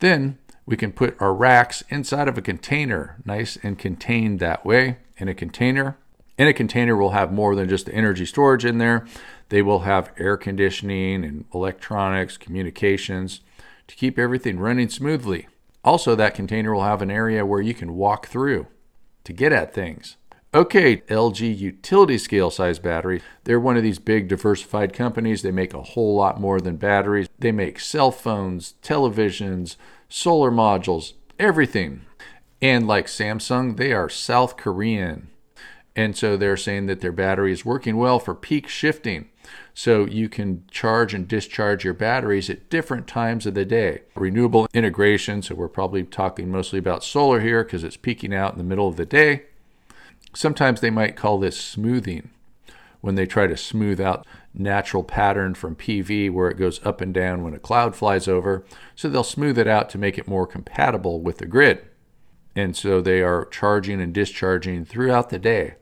Then 0.00 0.38
we 0.66 0.76
can 0.76 0.92
put 0.92 1.20
our 1.20 1.34
racks 1.34 1.84
inside 1.90 2.28
of 2.28 2.38
a 2.38 2.42
container, 2.42 3.20
nice 3.24 3.58
and 3.62 3.78
contained 3.78 4.40
that 4.40 4.64
way 4.64 4.96
in 5.18 5.28
a 5.28 5.34
container. 5.34 5.96
In 6.38 6.48
a 6.48 6.54
container, 6.54 6.96
we'll 6.96 7.10
have 7.10 7.32
more 7.32 7.54
than 7.54 7.68
just 7.68 7.86
the 7.86 7.94
energy 7.94 8.24
storage 8.24 8.64
in 8.64 8.78
there. 8.78 9.06
They 9.50 9.62
will 9.62 9.80
have 9.80 10.12
air 10.16 10.36
conditioning 10.36 11.24
and 11.24 11.44
electronics, 11.52 12.36
communications 12.36 13.40
to 13.88 13.96
keep 13.96 14.18
everything 14.18 14.58
running 14.58 14.88
smoothly. 14.88 15.48
Also, 15.84 16.14
that 16.14 16.34
container 16.34 16.72
will 16.72 16.84
have 16.84 17.02
an 17.02 17.10
area 17.10 17.44
where 17.44 17.60
you 17.60 17.74
can 17.74 17.94
walk 17.94 18.26
through 18.26 18.66
to 19.24 19.32
get 19.32 19.52
at 19.52 19.74
things. 19.74 20.16
Okay, 20.52 20.98
LG 21.08 21.56
utility 21.56 22.18
scale 22.18 22.50
size 22.50 22.78
battery. 22.78 23.22
They're 23.44 23.60
one 23.60 23.76
of 23.76 23.82
these 23.82 24.00
big 24.00 24.28
diversified 24.28 24.92
companies. 24.92 25.42
They 25.42 25.52
make 25.52 25.74
a 25.74 25.82
whole 25.82 26.16
lot 26.16 26.40
more 26.40 26.60
than 26.60 26.76
batteries. 26.76 27.28
They 27.38 27.52
make 27.52 27.78
cell 27.78 28.10
phones, 28.10 28.74
televisions, 28.82 29.76
solar 30.08 30.50
modules, 30.50 31.12
everything. 31.38 32.02
And 32.60 32.86
like 32.86 33.06
Samsung, 33.06 33.76
they 33.76 33.92
are 33.92 34.08
South 34.08 34.56
Korean. 34.56 35.30
And 35.96 36.16
so 36.16 36.36
they're 36.36 36.56
saying 36.56 36.86
that 36.86 37.00
their 37.00 37.12
battery 37.12 37.52
is 37.52 37.64
working 37.64 37.96
well 37.96 38.18
for 38.18 38.34
peak 38.34 38.68
shifting. 38.68 39.28
So 39.74 40.04
you 40.04 40.28
can 40.28 40.64
charge 40.70 41.14
and 41.14 41.26
discharge 41.26 41.84
your 41.84 41.94
batteries 41.94 42.50
at 42.50 42.68
different 42.70 43.06
times 43.06 43.46
of 43.46 43.54
the 43.54 43.64
day. 43.64 44.02
Renewable 44.14 44.68
integration, 44.74 45.42
so 45.42 45.54
we're 45.54 45.68
probably 45.68 46.04
talking 46.04 46.50
mostly 46.50 46.78
about 46.78 47.04
solar 47.04 47.40
here 47.40 47.64
because 47.64 47.84
it's 47.84 47.96
peaking 47.96 48.34
out 48.34 48.52
in 48.52 48.58
the 48.58 48.64
middle 48.64 48.88
of 48.88 48.96
the 48.96 49.06
day. 49.06 49.44
Sometimes 50.34 50.80
they 50.80 50.90
might 50.90 51.16
call 51.16 51.38
this 51.38 51.58
smoothing 51.58 52.30
when 53.00 53.14
they 53.14 53.26
try 53.26 53.46
to 53.46 53.56
smooth 53.56 54.00
out 54.00 54.26
natural 54.52 55.02
pattern 55.02 55.54
from 55.54 55.76
PV 55.76 56.30
where 56.30 56.50
it 56.50 56.58
goes 56.58 56.84
up 56.84 57.00
and 57.00 57.14
down 57.14 57.42
when 57.42 57.54
a 57.54 57.58
cloud 57.58 57.96
flies 57.96 58.28
over. 58.28 58.64
So 58.94 59.08
they'll 59.08 59.24
smooth 59.24 59.58
it 59.58 59.66
out 59.66 59.88
to 59.90 59.98
make 59.98 60.18
it 60.18 60.28
more 60.28 60.46
compatible 60.46 61.20
with 61.20 61.38
the 61.38 61.46
grid. 61.46 61.86
And 62.54 62.76
so 62.76 63.00
they 63.00 63.22
are 63.22 63.46
charging 63.46 64.00
and 64.00 64.12
discharging 64.12 64.84
throughout 64.84 65.30
the 65.30 65.38
day. 65.38 65.74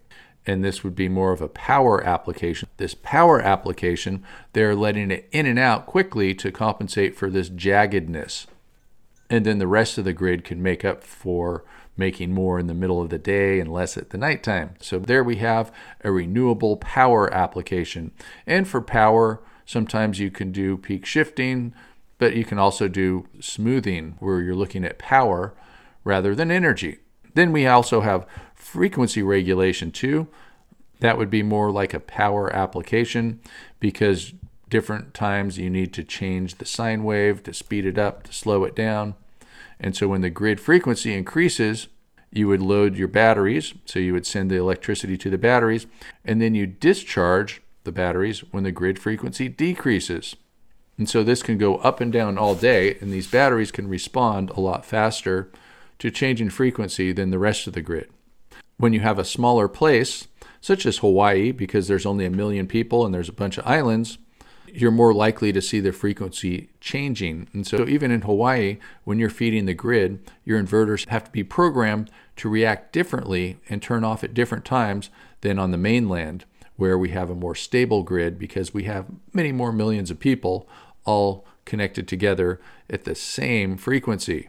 And 0.48 0.64
this 0.64 0.82
would 0.82 0.94
be 0.94 1.10
more 1.10 1.32
of 1.32 1.42
a 1.42 1.48
power 1.48 2.02
application. 2.02 2.70
This 2.78 2.94
power 2.94 3.38
application, 3.38 4.24
they're 4.54 4.74
letting 4.74 5.10
it 5.10 5.28
in 5.30 5.44
and 5.44 5.58
out 5.58 5.84
quickly 5.84 6.34
to 6.36 6.50
compensate 6.50 7.14
for 7.14 7.28
this 7.28 7.50
jaggedness. 7.50 8.46
And 9.28 9.44
then 9.44 9.58
the 9.58 9.66
rest 9.66 9.98
of 9.98 10.06
the 10.06 10.14
grid 10.14 10.44
can 10.44 10.62
make 10.62 10.86
up 10.86 11.04
for 11.04 11.64
making 11.98 12.32
more 12.32 12.58
in 12.58 12.66
the 12.66 12.72
middle 12.72 13.02
of 13.02 13.10
the 13.10 13.18
day 13.18 13.60
and 13.60 13.70
less 13.70 13.98
at 13.98 14.08
the 14.08 14.16
nighttime. 14.16 14.74
So 14.80 14.98
there 14.98 15.22
we 15.22 15.36
have 15.36 15.70
a 16.02 16.10
renewable 16.10 16.78
power 16.78 17.30
application. 17.34 18.12
And 18.46 18.66
for 18.66 18.80
power, 18.80 19.42
sometimes 19.66 20.18
you 20.18 20.30
can 20.30 20.50
do 20.50 20.78
peak 20.78 21.04
shifting, 21.04 21.74
but 22.16 22.34
you 22.34 22.46
can 22.46 22.58
also 22.58 22.88
do 22.88 23.28
smoothing 23.38 24.16
where 24.18 24.40
you're 24.40 24.54
looking 24.54 24.86
at 24.86 24.98
power 24.98 25.52
rather 26.04 26.34
than 26.34 26.50
energy. 26.50 27.00
Then 27.38 27.52
we 27.52 27.68
also 27.68 28.00
have 28.00 28.26
frequency 28.56 29.22
regulation 29.22 29.92
too. 29.92 30.26
That 30.98 31.16
would 31.16 31.30
be 31.30 31.44
more 31.44 31.70
like 31.70 31.94
a 31.94 32.00
power 32.00 32.52
application 32.52 33.38
because 33.78 34.32
different 34.68 35.14
times 35.14 35.56
you 35.56 35.70
need 35.70 35.92
to 35.92 36.02
change 36.02 36.56
the 36.56 36.64
sine 36.64 37.04
wave 37.04 37.44
to 37.44 37.54
speed 37.54 37.86
it 37.86 37.96
up, 37.96 38.24
to 38.24 38.32
slow 38.32 38.64
it 38.64 38.74
down. 38.74 39.14
And 39.78 39.94
so 39.94 40.08
when 40.08 40.20
the 40.20 40.30
grid 40.30 40.58
frequency 40.58 41.14
increases, 41.14 41.86
you 42.32 42.48
would 42.48 42.60
load 42.60 42.96
your 42.96 43.06
batteries. 43.06 43.72
So 43.84 44.00
you 44.00 44.14
would 44.14 44.26
send 44.26 44.50
the 44.50 44.56
electricity 44.56 45.16
to 45.18 45.30
the 45.30 45.38
batteries, 45.38 45.86
and 46.24 46.42
then 46.42 46.56
you 46.56 46.66
discharge 46.66 47.62
the 47.84 47.92
batteries 47.92 48.40
when 48.50 48.64
the 48.64 48.72
grid 48.72 48.98
frequency 48.98 49.48
decreases. 49.48 50.34
And 50.98 51.08
so 51.08 51.22
this 51.22 51.44
can 51.44 51.56
go 51.56 51.76
up 51.76 52.00
and 52.00 52.12
down 52.12 52.36
all 52.36 52.56
day, 52.56 52.98
and 53.00 53.12
these 53.12 53.30
batteries 53.30 53.70
can 53.70 53.86
respond 53.86 54.50
a 54.50 54.60
lot 54.60 54.84
faster 54.84 55.52
to 55.98 56.10
change 56.10 56.40
in 56.40 56.50
frequency 56.50 57.12
than 57.12 57.30
the 57.30 57.38
rest 57.38 57.66
of 57.66 57.72
the 57.72 57.82
grid. 57.82 58.08
When 58.76 58.92
you 58.92 59.00
have 59.00 59.18
a 59.18 59.24
smaller 59.24 59.68
place, 59.68 60.28
such 60.60 60.86
as 60.86 60.98
Hawaii, 60.98 61.52
because 61.52 61.88
there's 61.88 62.06
only 62.06 62.24
a 62.24 62.30
million 62.30 62.66
people 62.66 63.04
and 63.04 63.14
there's 63.14 63.28
a 63.28 63.32
bunch 63.32 63.58
of 63.58 63.66
islands, 63.66 64.18
you're 64.72 64.90
more 64.90 65.14
likely 65.14 65.52
to 65.52 65.62
see 65.62 65.80
the 65.80 65.92
frequency 65.92 66.70
changing. 66.80 67.48
And 67.52 67.66
so, 67.66 67.88
even 67.88 68.10
in 68.10 68.22
Hawaii, 68.22 68.78
when 69.04 69.18
you're 69.18 69.30
feeding 69.30 69.66
the 69.66 69.74
grid, 69.74 70.30
your 70.44 70.62
inverters 70.62 71.08
have 71.08 71.24
to 71.24 71.30
be 71.30 71.44
programmed 71.44 72.10
to 72.36 72.48
react 72.48 72.92
differently 72.92 73.58
and 73.68 73.82
turn 73.82 74.04
off 74.04 74.22
at 74.22 74.34
different 74.34 74.64
times 74.64 75.10
than 75.40 75.58
on 75.58 75.70
the 75.70 75.78
mainland, 75.78 76.44
where 76.76 76.98
we 76.98 77.10
have 77.10 77.30
a 77.30 77.34
more 77.34 77.54
stable 77.54 78.02
grid 78.02 78.38
because 78.38 78.74
we 78.74 78.84
have 78.84 79.06
many 79.32 79.52
more 79.52 79.72
millions 79.72 80.10
of 80.10 80.20
people 80.20 80.68
all 81.04 81.46
connected 81.64 82.06
together 82.06 82.60
at 82.88 83.04
the 83.04 83.14
same 83.14 83.76
frequency. 83.76 84.48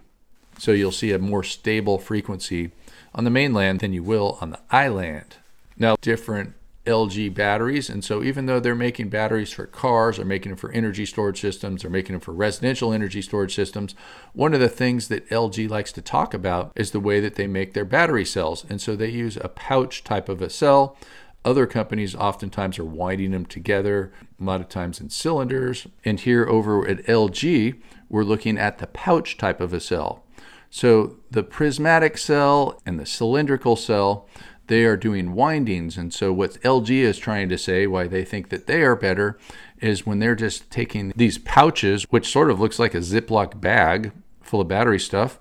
So 0.60 0.72
you'll 0.74 0.92
see 0.92 1.12
a 1.12 1.20
more 1.20 1.44
stable 1.44 1.98
frequency 1.98 2.72
on 3.16 3.24
the 3.24 3.30
mainland 3.30 3.80
than 3.80 3.94
you 3.94 4.04
will 4.04 4.38
on 4.42 4.52
the 4.52 4.60
island. 4.70 5.38
Now, 5.78 5.96
different 6.02 6.54
LG 6.86 7.34
batteries. 7.34 7.90
And 7.90 8.04
so, 8.04 8.24
even 8.24 8.46
though 8.46 8.60
they're 8.60 8.76
making 8.76 9.10
batteries 9.10 9.54
for 9.54 9.66
cars, 9.66 10.18
they're 10.18 10.26
making 10.26 10.52
them 10.52 10.58
for 10.58 10.72
energy 10.72 11.06
storage 11.06 11.40
systems, 11.40 11.82
they're 11.82 11.92
making 11.92 12.14
them 12.14 12.22
for 12.22 12.34
residential 12.34 12.92
energy 12.92 13.22
storage 13.22 13.56
systems, 13.56 13.96
one 14.34 14.54
of 14.54 14.60
the 14.60 14.70
things 14.70 15.08
that 15.08 15.30
LG 15.30 15.70
likes 15.70 15.92
to 15.94 16.02
talk 16.02 16.34
about 16.34 16.72
is 16.76 16.92
the 16.92 17.00
way 17.00 17.20
that 17.20 17.36
they 17.36 17.48
make 17.48 17.74
their 17.74 17.86
battery 17.86 18.26
cells. 18.26 18.66
And 18.70 18.82
so, 18.82 18.96
they 18.96 19.10
use 19.10 19.38
a 19.38 19.50
pouch 19.50 20.04
type 20.04 20.28
of 20.28 20.42
a 20.42 20.50
cell. 20.50 20.98
Other 21.46 21.66
companies 21.66 22.16
oftentimes 22.16 22.78
are 22.80 22.86
winding 22.86 23.32
them 23.32 23.46
together, 23.46 24.12
a 24.40 24.44
lot 24.44 24.60
of 24.60 24.68
times 24.68 25.00
in 25.00 25.10
cylinders. 25.10 25.88
And 26.04 26.20
here 26.20 26.46
over 26.46 26.86
at 26.86 27.06
LG, 27.06 27.80
we're 28.10 28.24
looking 28.24 28.58
at 28.58 28.80
the 28.80 28.88
pouch 28.88 29.38
type 29.38 29.62
of 29.62 29.72
a 29.74 29.80
cell. 29.80 30.24
So 30.70 31.18
the 31.32 31.44
prismatic 31.44 32.18
cell 32.18 32.82
and 32.86 33.00
the 33.00 33.06
cylindrical 33.06 33.76
cell, 33.76 34.28
they 34.68 34.86
are 34.86 34.98
doing 34.98 35.34
windings. 35.34 35.98
And 35.98 36.14
so, 36.14 36.32
what 36.32 36.62
LG 36.62 36.90
is 36.90 37.18
trying 37.18 37.50
to 37.50 37.58
say, 37.58 37.88
why 37.88 38.08
they 38.08 38.24
think 38.24 38.50
that 38.50 38.68
they 38.68 38.84
are 38.84 38.96
better, 38.96 39.38
is 39.82 40.06
when 40.06 40.20
they're 40.20 40.36
just 40.36 40.70
taking 40.70 41.12
these 41.16 41.38
pouches, 41.38 42.04
which 42.12 42.32
sort 42.32 42.52
of 42.52 42.60
looks 42.60 42.80
like 42.80 42.94
a 42.94 43.00
Ziploc 43.00 43.60
bag 43.60 44.12
full 44.42 44.62
of 44.62 44.68
battery 44.68 45.00
stuff, 45.00 45.40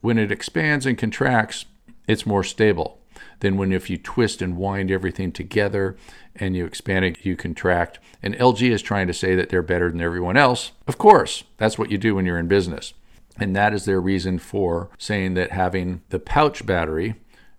when 0.00 0.18
it 0.18 0.32
expands 0.32 0.84
and 0.84 0.98
contracts, 0.98 1.64
it's 2.06 2.26
more 2.26 2.44
stable 2.44 2.98
than 3.40 3.56
when 3.56 3.72
if 3.72 3.90
you 3.90 3.96
twist 3.96 4.40
and 4.42 4.56
wind 4.56 4.90
everything 4.90 5.32
together 5.32 5.96
and 6.36 6.56
you 6.56 6.64
expand 6.64 7.04
it, 7.04 7.24
you 7.24 7.36
contract. 7.36 7.98
And 8.22 8.36
LG 8.36 8.70
is 8.70 8.82
trying 8.82 9.06
to 9.06 9.14
say 9.14 9.34
that 9.34 9.48
they're 9.48 9.62
better 9.62 9.90
than 9.90 10.00
everyone 10.00 10.36
else. 10.36 10.72
Of 10.86 10.98
course, 10.98 11.44
that's 11.56 11.78
what 11.78 11.90
you 11.90 11.98
do 11.98 12.14
when 12.14 12.26
you're 12.26 12.38
in 12.38 12.48
business. 12.48 12.94
And 13.38 13.56
that 13.56 13.72
is 13.72 13.84
their 13.84 14.00
reason 14.00 14.38
for 14.38 14.90
saying 14.98 15.34
that 15.34 15.52
having 15.52 16.02
the 16.10 16.18
pouch 16.18 16.66
battery 16.66 17.14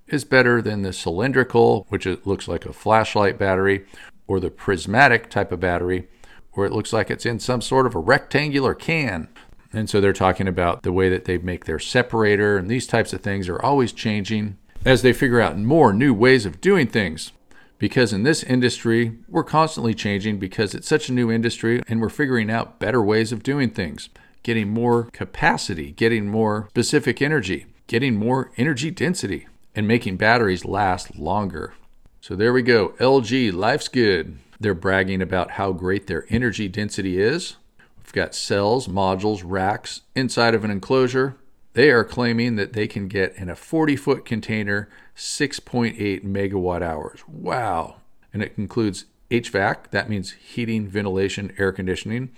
is 0.07 0.23
better 0.23 0.61
than 0.61 0.81
the 0.81 0.93
cylindrical, 0.93 1.85
which 1.89 2.05
it 2.05 2.27
looks 2.27 2.47
like 2.47 2.65
a 2.65 2.73
flashlight 2.73 3.37
battery, 3.37 3.85
or 4.27 4.39
the 4.39 4.51
prismatic 4.51 5.29
type 5.29 5.51
of 5.51 5.59
battery, 5.59 6.07
where 6.53 6.67
it 6.67 6.73
looks 6.73 6.93
like 6.93 7.09
it's 7.09 7.25
in 7.25 7.39
some 7.39 7.61
sort 7.61 7.85
of 7.85 7.95
a 7.95 7.99
rectangular 7.99 8.73
can. 8.73 9.27
And 9.71 9.89
so 9.89 9.99
they're 9.99 10.13
talking 10.13 10.47
about 10.47 10.83
the 10.83 10.93
way 10.93 11.09
that 11.09 11.25
they 11.25 11.37
make 11.39 11.65
their 11.65 11.79
separator, 11.79 12.57
and 12.57 12.69
these 12.69 12.85
types 12.85 13.11
of 13.11 13.21
things 13.21 13.49
are 13.49 13.61
always 13.61 13.91
changing 13.91 14.57
as 14.85 15.01
they 15.01 15.13
figure 15.13 15.41
out 15.41 15.57
more 15.57 15.93
new 15.93 16.13
ways 16.13 16.45
of 16.45 16.61
doing 16.61 16.87
things. 16.87 17.31
Because 17.79 18.13
in 18.13 18.23
this 18.23 18.43
industry, 18.43 19.17
we're 19.27 19.43
constantly 19.43 19.93
changing 19.93 20.37
because 20.37 20.73
it's 20.73 20.87
such 20.87 21.09
a 21.09 21.13
new 21.13 21.31
industry 21.31 21.81
and 21.87 21.99
we're 21.99 22.09
figuring 22.09 22.49
out 22.49 22.79
better 22.79 23.01
ways 23.01 23.31
of 23.31 23.43
doing 23.43 23.71
things, 23.71 24.09
getting 24.43 24.69
more 24.69 25.05
capacity, 25.05 25.91
getting 25.91 26.27
more 26.27 26.67
specific 26.69 27.21
energy, 27.21 27.65
getting 27.87 28.15
more 28.15 28.51
energy 28.57 28.91
density 28.91 29.47
and 29.75 29.87
making 29.87 30.17
batteries 30.17 30.65
last 30.65 31.17
longer. 31.17 31.73
So 32.21 32.35
there 32.35 32.53
we 32.53 32.61
go. 32.61 32.89
LG, 32.99 33.53
life's 33.53 33.87
good. 33.87 34.37
They're 34.59 34.73
bragging 34.73 35.21
about 35.21 35.51
how 35.51 35.71
great 35.71 36.07
their 36.07 36.25
energy 36.29 36.67
density 36.67 37.19
is. 37.19 37.57
We've 37.97 38.13
got 38.13 38.35
cells, 38.35 38.87
modules, 38.87 39.41
racks 39.43 40.01
inside 40.15 40.53
of 40.53 40.63
an 40.63 40.71
enclosure. 40.71 41.35
They 41.73 41.89
are 41.89 42.03
claiming 42.03 42.55
that 42.57 42.73
they 42.73 42.87
can 42.87 43.07
get 43.07 43.35
in 43.35 43.49
a 43.49 43.55
40 43.55 43.95
foot 43.95 44.25
container 44.25 44.89
6.8 45.17 46.23
megawatt 46.23 46.81
hours. 46.81 47.23
Wow. 47.27 47.95
And 48.31 48.43
it 48.43 48.53
includes 48.57 49.05
HVAC, 49.31 49.89
that 49.91 50.09
means 50.09 50.31
heating, 50.31 50.87
ventilation, 50.87 51.53
air 51.57 51.71
conditioning. 51.71 52.31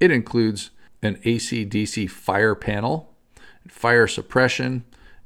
It 0.00 0.10
includes 0.10 0.70
an 1.02 1.18
AC 1.24 1.64
DC 1.66 2.10
fire 2.10 2.54
panel, 2.54 3.14
fire 3.68 4.06
suppression, 4.06 4.84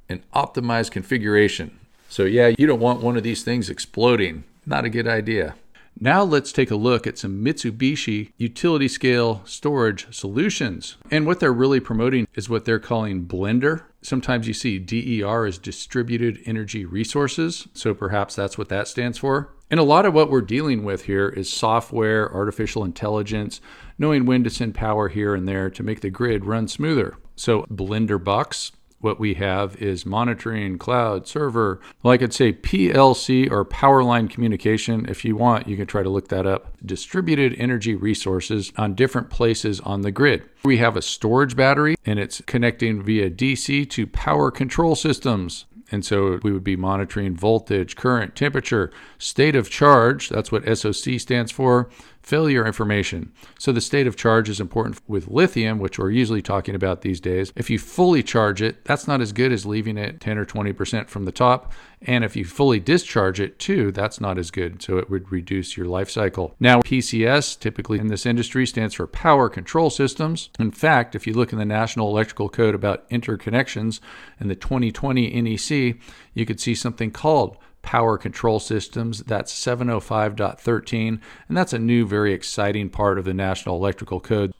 and 0.08 0.28
optimized 0.32 0.90
configuration. 0.90 1.78
So, 2.08 2.24
yeah, 2.24 2.52
you 2.58 2.66
don't 2.66 2.80
want 2.80 3.00
one 3.00 3.16
of 3.16 3.22
these 3.22 3.42
things 3.42 3.70
exploding. 3.70 4.44
Not 4.66 4.84
a 4.84 4.90
good 4.90 5.08
idea. 5.08 5.54
Now 6.00 6.22
let's 6.22 6.52
take 6.52 6.70
a 6.70 6.76
look 6.76 7.06
at 7.06 7.18
some 7.18 7.44
Mitsubishi 7.44 8.32
utility 8.36 8.88
scale 8.88 9.42
storage 9.44 10.12
solutions. 10.14 10.96
And 11.10 11.26
what 11.26 11.40
they're 11.40 11.52
really 11.52 11.80
promoting 11.80 12.26
is 12.34 12.48
what 12.48 12.64
they're 12.64 12.78
calling 12.78 13.26
Blender. 13.26 13.84
Sometimes 14.00 14.48
you 14.48 14.54
see 14.54 14.78
DER 14.78 15.46
as 15.46 15.58
distributed 15.58 16.40
energy 16.44 16.84
resources, 16.84 17.68
so 17.72 17.94
perhaps 17.94 18.34
that's 18.34 18.58
what 18.58 18.68
that 18.70 18.88
stands 18.88 19.18
for. 19.18 19.50
And 19.72 19.80
a 19.80 19.84
lot 19.84 20.04
of 20.04 20.12
what 20.12 20.30
we're 20.30 20.42
dealing 20.42 20.84
with 20.84 21.04
here 21.04 21.30
is 21.30 21.50
software, 21.50 22.30
artificial 22.30 22.84
intelligence, 22.84 23.58
knowing 23.96 24.26
when 24.26 24.44
to 24.44 24.50
send 24.50 24.74
power 24.74 25.08
here 25.08 25.34
and 25.34 25.48
there 25.48 25.70
to 25.70 25.82
make 25.82 26.02
the 26.02 26.10
grid 26.10 26.44
run 26.44 26.68
smoother. 26.68 27.16
So 27.36 27.62
Blender 27.70 28.22
Bucks 28.22 28.72
what 29.02 29.18
we 29.18 29.34
have 29.34 29.76
is 29.82 30.06
monitoring, 30.06 30.78
cloud, 30.78 31.26
server. 31.26 31.80
Well, 32.02 32.12
I 32.12 32.18
could 32.18 32.32
say 32.32 32.52
PLC 32.52 33.50
or 33.50 33.64
power 33.64 34.02
line 34.04 34.28
communication. 34.28 35.06
If 35.08 35.24
you 35.24 35.36
want, 35.36 35.66
you 35.66 35.76
can 35.76 35.86
try 35.86 36.02
to 36.02 36.08
look 36.08 36.28
that 36.28 36.46
up. 36.46 36.76
Distributed 36.86 37.54
energy 37.58 37.94
resources 37.94 38.72
on 38.76 38.94
different 38.94 39.28
places 39.28 39.80
on 39.80 40.02
the 40.02 40.12
grid. 40.12 40.44
We 40.64 40.78
have 40.78 40.96
a 40.96 41.02
storage 41.02 41.56
battery 41.56 41.96
and 42.06 42.18
it's 42.18 42.40
connecting 42.46 43.02
via 43.02 43.28
DC 43.28 43.90
to 43.90 44.06
power 44.06 44.50
control 44.50 44.94
systems. 44.94 45.66
And 45.92 46.04
so 46.04 46.40
we 46.42 46.50
would 46.50 46.64
be 46.64 46.74
monitoring 46.74 47.36
voltage, 47.36 47.96
current, 47.96 48.34
temperature, 48.34 48.90
state 49.18 49.54
of 49.54 49.68
charge. 49.68 50.30
That's 50.30 50.50
what 50.50 50.64
SOC 50.76 51.20
stands 51.20 51.52
for, 51.52 51.90
failure 52.22 52.66
information. 52.66 53.32
So 53.58 53.72
the 53.72 53.80
state 53.80 54.06
of 54.06 54.16
charge 54.16 54.48
is 54.48 54.60
important 54.60 55.00
with 55.08 55.28
lithium, 55.28 55.78
which 55.78 55.98
we're 55.98 56.10
usually 56.10 56.42
talking 56.42 56.74
about 56.74 57.02
these 57.02 57.20
days. 57.20 57.52
If 57.56 57.68
you 57.68 57.78
fully 57.78 58.22
charge 58.22 58.62
it, 58.62 58.84
that's 58.84 59.08
not 59.08 59.20
as 59.20 59.32
good 59.32 59.52
as 59.52 59.66
leaving 59.66 59.98
it 59.98 60.20
10 60.20 60.38
or 60.38 60.46
20% 60.46 61.08
from 61.08 61.24
the 61.24 61.32
top. 61.32 61.72
And 62.00 62.24
if 62.24 62.34
you 62.34 62.44
fully 62.44 62.80
discharge 62.80 63.40
it 63.40 63.58
too, 63.58 63.92
that's 63.92 64.20
not 64.20 64.38
as 64.38 64.50
good. 64.50 64.82
So 64.82 64.98
it 64.98 65.10
would 65.10 65.30
reduce 65.30 65.76
your 65.76 65.86
life 65.86 66.10
cycle. 66.10 66.54
Now, 66.58 66.80
PCS, 66.80 67.58
typically 67.58 67.98
in 67.98 68.08
this 68.08 68.26
industry, 68.26 68.66
stands 68.66 68.94
for 68.94 69.06
Power 69.06 69.48
Control 69.48 69.90
Systems. 69.90 70.50
In 70.58 70.70
fact, 70.70 71.14
if 71.14 71.26
you 71.26 71.34
look 71.34 71.52
in 71.52 71.58
the 71.58 71.64
National 71.64 72.08
Electrical 72.08 72.48
Code 72.48 72.74
about 72.74 73.08
interconnections 73.10 74.00
and 74.40 74.50
the 74.50 74.56
2020 74.56 75.42
NEC, 75.42 75.96
you 76.34 76.46
could 76.46 76.60
see 76.60 76.74
something 76.74 77.10
called 77.10 77.56
power 77.82 78.16
control 78.16 78.58
systems. 78.58 79.20
That's 79.24 79.52
705.13, 79.52 81.20
and 81.48 81.56
that's 81.56 81.72
a 81.72 81.78
new, 81.78 82.06
very 82.06 82.32
exciting 82.32 82.88
part 82.90 83.18
of 83.18 83.24
the 83.24 83.34
National 83.34 83.76
Electrical 83.76 84.20
Code. 84.20 84.52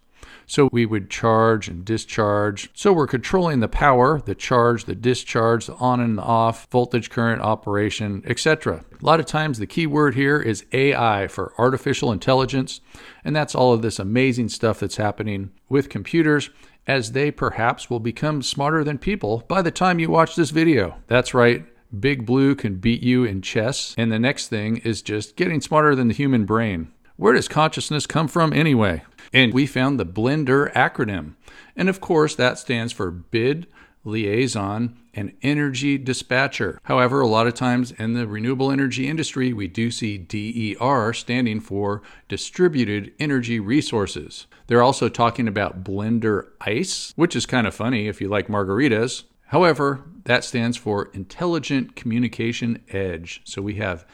So 0.47 0.69
we 0.73 0.85
would 0.85 1.09
charge 1.09 1.69
and 1.69 1.85
discharge. 1.85 2.71
So 2.75 2.93
we're 2.93 3.07
controlling 3.07 3.61
the 3.61 3.69
power, 3.69 4.21
the 4.21 4.35
charge, 4.35 4.85
the 4.85 4.95
discharge, 4.95 5.67
the 5.67 5.75
on 5.77 6.01
and 6.01 6.19
off, 6.21 6.67
voltage, 6.71 7.11
current, 7.11 7.41
operation, 7.41 8.23
etc. 8.27 8.85
A 9.01 9.05
lot 9.05 9.21
of 9.21 9.27
times 9.27 9.59
the 9.59 9.67
key 9.67 9.87
word 9.87 10.15
here 10.15 10.41
is 10.41 10.67
AI 10.73 11.29
for 11.29 11.55
artificial 11.59 12.13
intelligence, 12.13 12.81
and 13.25 13.35
that's 13.35 13.55
all 13.55 13.73
of 13.73 13.83
this 13.83 13.99
amazing 13.99 14.49
stuff 14.49 14.81
that's 14.81 14.97
happening 14.97 15.53
with 15.69 15.89
computers 15.89 16.51
as 16.87 17.13
they 17.13 17.31
perhaps 17.31 17.89
will 17.89 18.01
become 18.01 18.43
smarter 18.43 18.83
than 18.83 18.99
people 18.99 19.45
by 19.49 19.63
the 19.63 19.71
time 19.71 19.99
you 19.99 20.11
watch 20.11 20.35
this 20.35 20.51
video. 20.51 20.97
That's 21.07 21.33
right. 21.33 21.65
Big 21.99 22.25
Blue 22.25 22.55
can 22.55 22.77
beat 22.77 23.03
you 23.03 23.25
in 23.25 23.43
chess, 23.43 23.95
and 23.99 24.11
the 24.11 24.19
next 24.19 24.49
thing 24.49 24.79
is 24.79 25.03
just 25.03 25.37
getting 25.37 25.61
smarter 25.61 25.95
than 25.95 26.09
the 26.09 26.15
human 26.15 26.47
brain. 26.47 26.91
Where 27.17 27.35
does 27.35 27.49
consciousness 27.49 28.07
come 28.07 28.29
from 28.29 28.53
anyway? 28.53 29.03
And 29.33 29.53
we 29.53 29.67
found 29.67 30.01
the 30.01 30.07
Blender 30.07 30.73
acronym. 30.73 31.35
And 31.77 31.89
of 31.89 32.01
course, 32.01 32.35
that 32.35 32.59
stands 32.59 32.93
for 32.93 33.11
Bid, 33.11 33.67
Liaison, 34.05 34.99
and 35.15 35.35
Energy 35.43 35.99
Dispatcher. 35.99 36.81
However, 36.85 37.21
a 37.21 37.27
lot 37.27 37.47
of 37.47 37.55
times 37.55 37.93
in 37.93 38.15
the 38.15 38.27
renewable 38.27 38.71
energy 38.71 39.07
industry, 39.07 39.53
we 39.53 39.69
do 39.69 39.91
see 39.91 40.19
DER 40.19 41.13
standing 41.13 41.61
for 41.61 42.03
Distributed 42.29 43.13
Energy 43.21 43.61
Resources. 43.61 44.47
They're 44.67 44.83
also 44.83 45.09
talking 45.09 45.47
about 45.47 45.85
Blender 45.85 46.49
Ice, 46.63 47.13
which 47.17 47.37
is 47.37 47.47
kind 47.47 47.67
of 47.67 47.75
funny 47.75 48.09
if 48.09 48.21
you 48.21 48.29
like 48.29 48.49
margaritas. 48.49 49.25
However, 49.53 50.01
that 50.25 50.45
stands 50.45 50.79
for 50.79 51.11
Intelligent 51.13 51.95
Communication 51.95 52.83
Edge. 52.89 53.43
So 53.45 53.61
we 53.61 53.75
have 53.75 54.07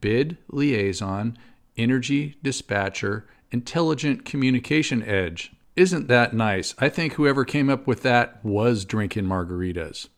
BID 0.00 0.38
Liaison, 0.48 1.36
Energy 1.76 2.36
Dispatcher, 2.44 3.26
Intelligent 3.50 4.24
Communication 4.24 5.02
Edge. 5.02 5.52
Isn't 5.74 6.06
that 6.06 6.32
nice? 6.32 6.76
I 6.78 6.90
think 6.90 7.14
whoever 7.14 7.44
came 7.44 7.68
up 7.68 7.88
with 7.88 8.02
that 8.02 8.38
was 8.44 8.84
drinking 8.84 9.24
margaritas. 9.24 10.10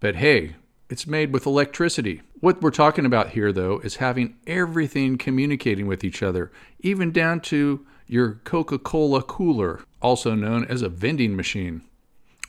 But 0.00 0.16
hey, 0.16 0.56
it's 0.90 1.06
made 1.06 1.32
with 1.32 1.46
electricity. 1.46 2.22
What 2.40 2.60
we're 2.60 2.72
talking 2.72 3.06
about 3.06 3.30
here, 3.30 3.52
though, 3.52 3.78
is 3.84 3.96
having 3.96 4.34
everything 4.48 5.16
communicating 5.16 5.86
with 5.86 6.02
each 6.02 6.24
other, 6.24 6.50
even 6.80 7.12
down 7.12 7.38
to 7.42 7.86
your 8.08 8.40
Coca 8.42 8.80
Cola 8.80 9.22
cooler, 9.22 9.84
also 10.02 10.34
known 10.34 10.64
as 10.64 10.82
a 10.82 10.88
vending 10.88 11.36
machine. 11.36 11.82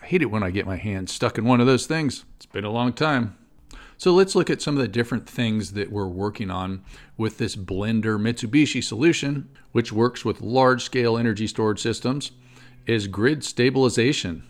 Hate 0.10 0.24
it 0.24 0.32
when 0.32 0.42
I 0.42 0.50
get 0.50 0.66
my 0.66 0.78
hand 0.78 1.08
stuck 1.08 1.38
in 1.38 1.46
one 1.46 1.62
of 1.62 1.68
those 1.68 1.86
things. 1.86 2.26
It's 2.38 2.48
been 2.48 2.66
a 2.66 2.72
long 2.72 2.94
time. 2.94 3.38
So 3.96 4.12
let's 4.12 4.34
look 4.34 4.50
at 4.50 4.60
some 4.60 4.76
of 4.76 4.82
the 4.82 4.88
different 4.88 5.30
things 5.30 5.74
that 5.74 5.92
we're 5.92 6.08
working 6.08 6.50
on 6.50 6.84
with 7.16 7.38
this 7.38 7.56
Blender 7.56 8.20
Mitsubishi 8.20 8.84
solution, 8.84 9.48
which 9.72 9.92
works 9.92 10.26
with 10.26 10.42
large 10.42 10.82
scale 10.82 11.16
energy 11.16 11.46
storage 11.46 11.80
systems, 11.80 12.32
is 12.88 13.06
grid 13.06 13.44
stabilization. 13.44 14.42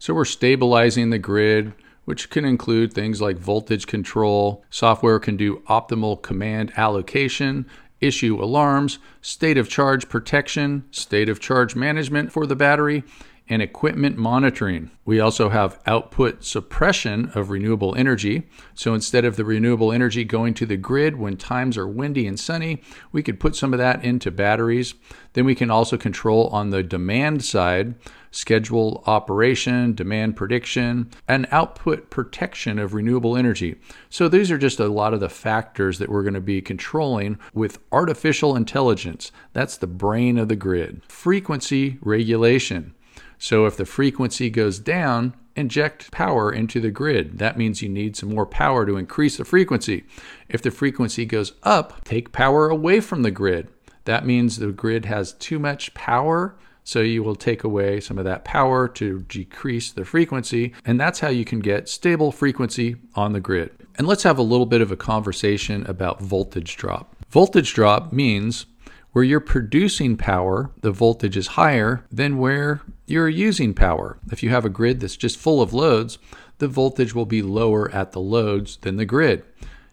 So 0.00 0.12
we're 0.12 0.24
stabilizing 0.24 1.10
the 1.10 1.20
grid, 1.20 1.72
which 2.04 2.28
can 2.28 2.44
include 2.44 2.92
things 2.92 3.20
like 3.20 3.38
voltage 3.38 3.86
control. 3.86 4.64
Software 4.70 5.20
can 5.20 5.36
do 5.36 5.62
optimal 5.68 6.20
command 6.20 6.72
allocation, 6.76 7.64
issue 8.00 8.42
alarms, 8.42 8.98
state 9.20 9.56
of 9.56 9.68
charge 9.68 10.08
protection, 10.08 10.84
state 10.90 11.28
of 11.28 11.38
charge 11.38 11.76
management 11.76 12.32
for 12.32 12.44
the 12.44 12.56
battery, 12.56 13.04
and 13.50 13.60
equipment 13.60 14.16
monitoring. 14.16 14.90
We 15.04 15.18
also 15.18 15.48
have 15.48 15.80
output 15.84 16.44
suppression 16.44 17.32
of 17.34 17.50
renewable 17.50 17.96
energy. 17.96 18.48
So 18.74 18.94
instead 18.94 19.24
of 19.24 19.34
the 19.34 19.44
renewable 19.44 19.92
energy 19.92 20.24
going 20.24 20.54
to 20.54 20.66
the 20.66 20.76
grid 20.76 21.16
when 21.16 21.36
times 21.36 21.76
are 21.76 21.88
windy 21.88 22.28
and 22.28 22.38
sunny, 22.38 22.80
we 23.10 23.24
could 23.24 23.40
put 23.40 23.56
some 23.56 23.74
of 23.74 23.78
that 23.78 24.04
into 24.04 24.30
batteries. 24.30 24.94
Then 25.32 25.44
we 25.44 25.56
can 25.56 25.70
also 25.70 25.96
control 25.96 26.46
on 26.48 26.70
the 26.70 26.84
demand 26.84 27.44
side 27.44 27.96
schedule 28.30 29.02
operation, 29.06 29.94
demand 29.94 30.36
prediction, 30.36 31.10
and 31.26 31.48
output 31.50 32.10
protection 32.10 32.78
of 32.78 32.94
renewable 32.94 33.36
energy. 33.36 33.76
So 34.08 34.28
these 34.28 34.50
are 34.50 34.58
just 34.58 34.78
a 34.78 34.86
lot 34.86 35.14
of 35.14 35.20
the 35.20 35.28
factors 35.28 35.98
that 35.98 36.08
we're 36.08 36.22
going 36.22 36.34
to 36.34 36.40
be 36.40 36.62
controlling 36.62 37.38
with 37.52 37.80
artificial 37.90 38.54
intelligence. 38.54 39.32
That's 39.52 39.76
the 39.76 39.88
brain 39.88 40.38
of 40.38 40.48
the 40.48 40.56
grid. 40.56 41.02
Frequency 41.08 41.98
regulation. 42.00 42.94
So 43.40 43.64
if 43.64 43.76
the 43.76 43.86
frequency 43.86 44.50
goes 44.50 44.78
down, 44.78 45.34
inject 45.56 46.10
power 46.12 46.52
into 46.52 46.78
the 46.78 46.90
grid. 46.90 47.38
That 47.38 47.56
means 47.56 47.80
you 47.80 47.88
need 47.88 48.14
some 48.14 48.28
more 48.28 48.44
power 48.44 48.84
to 48.84 48.98
increase 48.98 49.38
the 49.38 49.46
frequency. 49.46 50.04
If 50.50 50.60
the 50.60 50.70
frequency 50.70 51.24
goes 51.24 51.54
up, 51.62 52.04
take 52.04 52.32
power 52.32 52.68
away 52.68 53.00
from 53.00 53.22
the 53.22 53.30
grid. 53.30 53.68
That 54.04 54.26
means 54.26 54.58
the 54.58 54.72
grid 54.72 55.06
has 55.06 55.32
too 55.32 55.58
much 55.58 55.94
power. 55.94 56.54
So 56.84 57.00
you 57.00 57.22
will 57.22 57.34
take 57.34 57.64
away 57.64 58.00
some 58.00 58.18
of 58.18 58.24
that 58.26 58.44
power 58.44 58.86
to 58.88 59.20
decrease 59.22 59.90
the 59.90 60.04
frequency. 60.04 60.74
And 60.84 61.00
that's 61.00 61.20
how 61.20 61.28
you 61.28 61.46
can 61.46 61.60
get 61.60 61.88
stable 61.88 62.32
frequency 62.32 62.96
on 63.14 63.32
the 63.32 63.40
grid. 63.40 63.70
And 63.96 64.06
let's 64.06 64.24
have 64.24 64.38
a 64.38 64.42
little 64.42 64.66
bit 64.66 64.82
of 64.82 64.92
a 64.92 64.96
conversation 64.96 65.86
about 65.86 66.20
voltage 66.20 66.76
drop. 66.76 67.16
Voltage 67.30 67.72
drop 67.72 68.12
means 68.12 68.66
where 69.12 69.24
you're 69.24 69.40
producing 69.40 70.16
power, 70.16 70.70
the 70.80 70.92
voltage 70.92 71.36
is 71.36 71.48
higher 71.48 72.04
than 72.10 72.38
where 72.38 72.82
you're 73.06 73.28
using 73.28 73.74
power. 73.74 74.18
If 74.30 74.42
you 74.42 74.50
have 74.50 74.64
a 74.64 74.70
grid 74.70 75.00
that's 75.00 75.16
just 75.16 75.38
full 75.38 75.60
of 75.60 75.72
loads, 75.72 76.18
the 76.58 76.68
voltage 76.68 77.14
will 77.14 77.26
be 77.26 77.42
lower 77.42 77.90
at 77.90 78.12
the 78.12 78.20
loads 78.20 78.76
than 78.78 78.96
the 78.96 79.04
grid. 79.04 79.44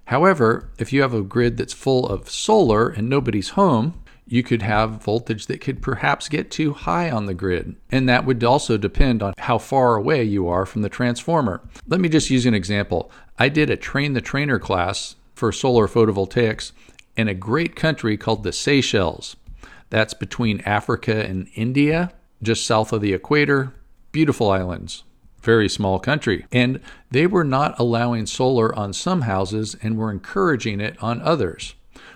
However, 0.05 0.69
if 0.77 0.93
you 0.93 1.01
have 1.01 1.13
a 1.13 1.21
grid 1.21 1.57
that's 1.57 1.73
full 1.73 2.07
of 2.07 2.29
solar 2.29 2.89
and 2.89 3.09
nobody's 3.09 3.49
home, 3.49 4.01
you 4.27 4.43
could 4.43 4.61
have 4.61 5.03
voltage 5.03 5.47
that 5.47 5.61
could 5.61 5.81
perhaps 5.81 6.29
get 6.29 6.51
too 6.51 6.73
high 6.73 7.09
on 7.09 7.25
the 7.25 7.33
grid. 7.33 7.75
And 7.91 8.07
that 8.09 8.25
would 8.25 8.43
also 8.43 8.77
depend 8.77 9.23
on 9.23 9.33
how 9.37 9.57
far 9.57 9.95
away 9.95 10.23
you 10.23 10.47
are 10.49 10.65
from 10.65 10.81
the 10.81 10.89
transformer. 10.89 11.61
Let 11.87 12.01
me 12.01 12.09
just 12.09 12.29
use 12.29 12.45
an 12.45 12.53
example. 12.53 13.09
I 13.39 13.49
did 13.49 13.69
a 13.69 13.77
train 13.77 14.13
the 14.13 14.21
trainer 14.21 14.59
class 14.59 15.15
for 15.33 15.51
solar 15.51 15.87
photovoltaics 15.87 16.71
in 17.17 17.27
a 17.27 17.33
great 17.33 17.75
country 17.75 18.15
called 18.15 18.43
the 18.43 18.53
Seychelles. 18.53 19.35
That's 19.89 20.13
between 20.13 20.61
Africa 20.61 21.25
and 21.25 21.49
India, 21.55 22.13
just 22.41 22.65
south 22.65 22.93
of 22.93 23.01
the 23.01 23.13
equator. 23.13 23.73
Beautiful 24.11 24.51
islands, 24.51 25.03
very 25.41 25.67
small 25.67 25.99
country. 25.99 26.45
And 26.51 26.79
they 27.11 27.27
were 27.27 27.43
not 27.43 27.77
allowing 27.79 28.25
solar 28.27 28.73
on 28.73 28.93
some 28.93 29.21
houses 29.21 29.75
and 29.81 29.97
were 29.97 30.11
encouraging 30.11 30.79
it 30.79 31.01
on 31.01 31.21
others. 31.21 31.73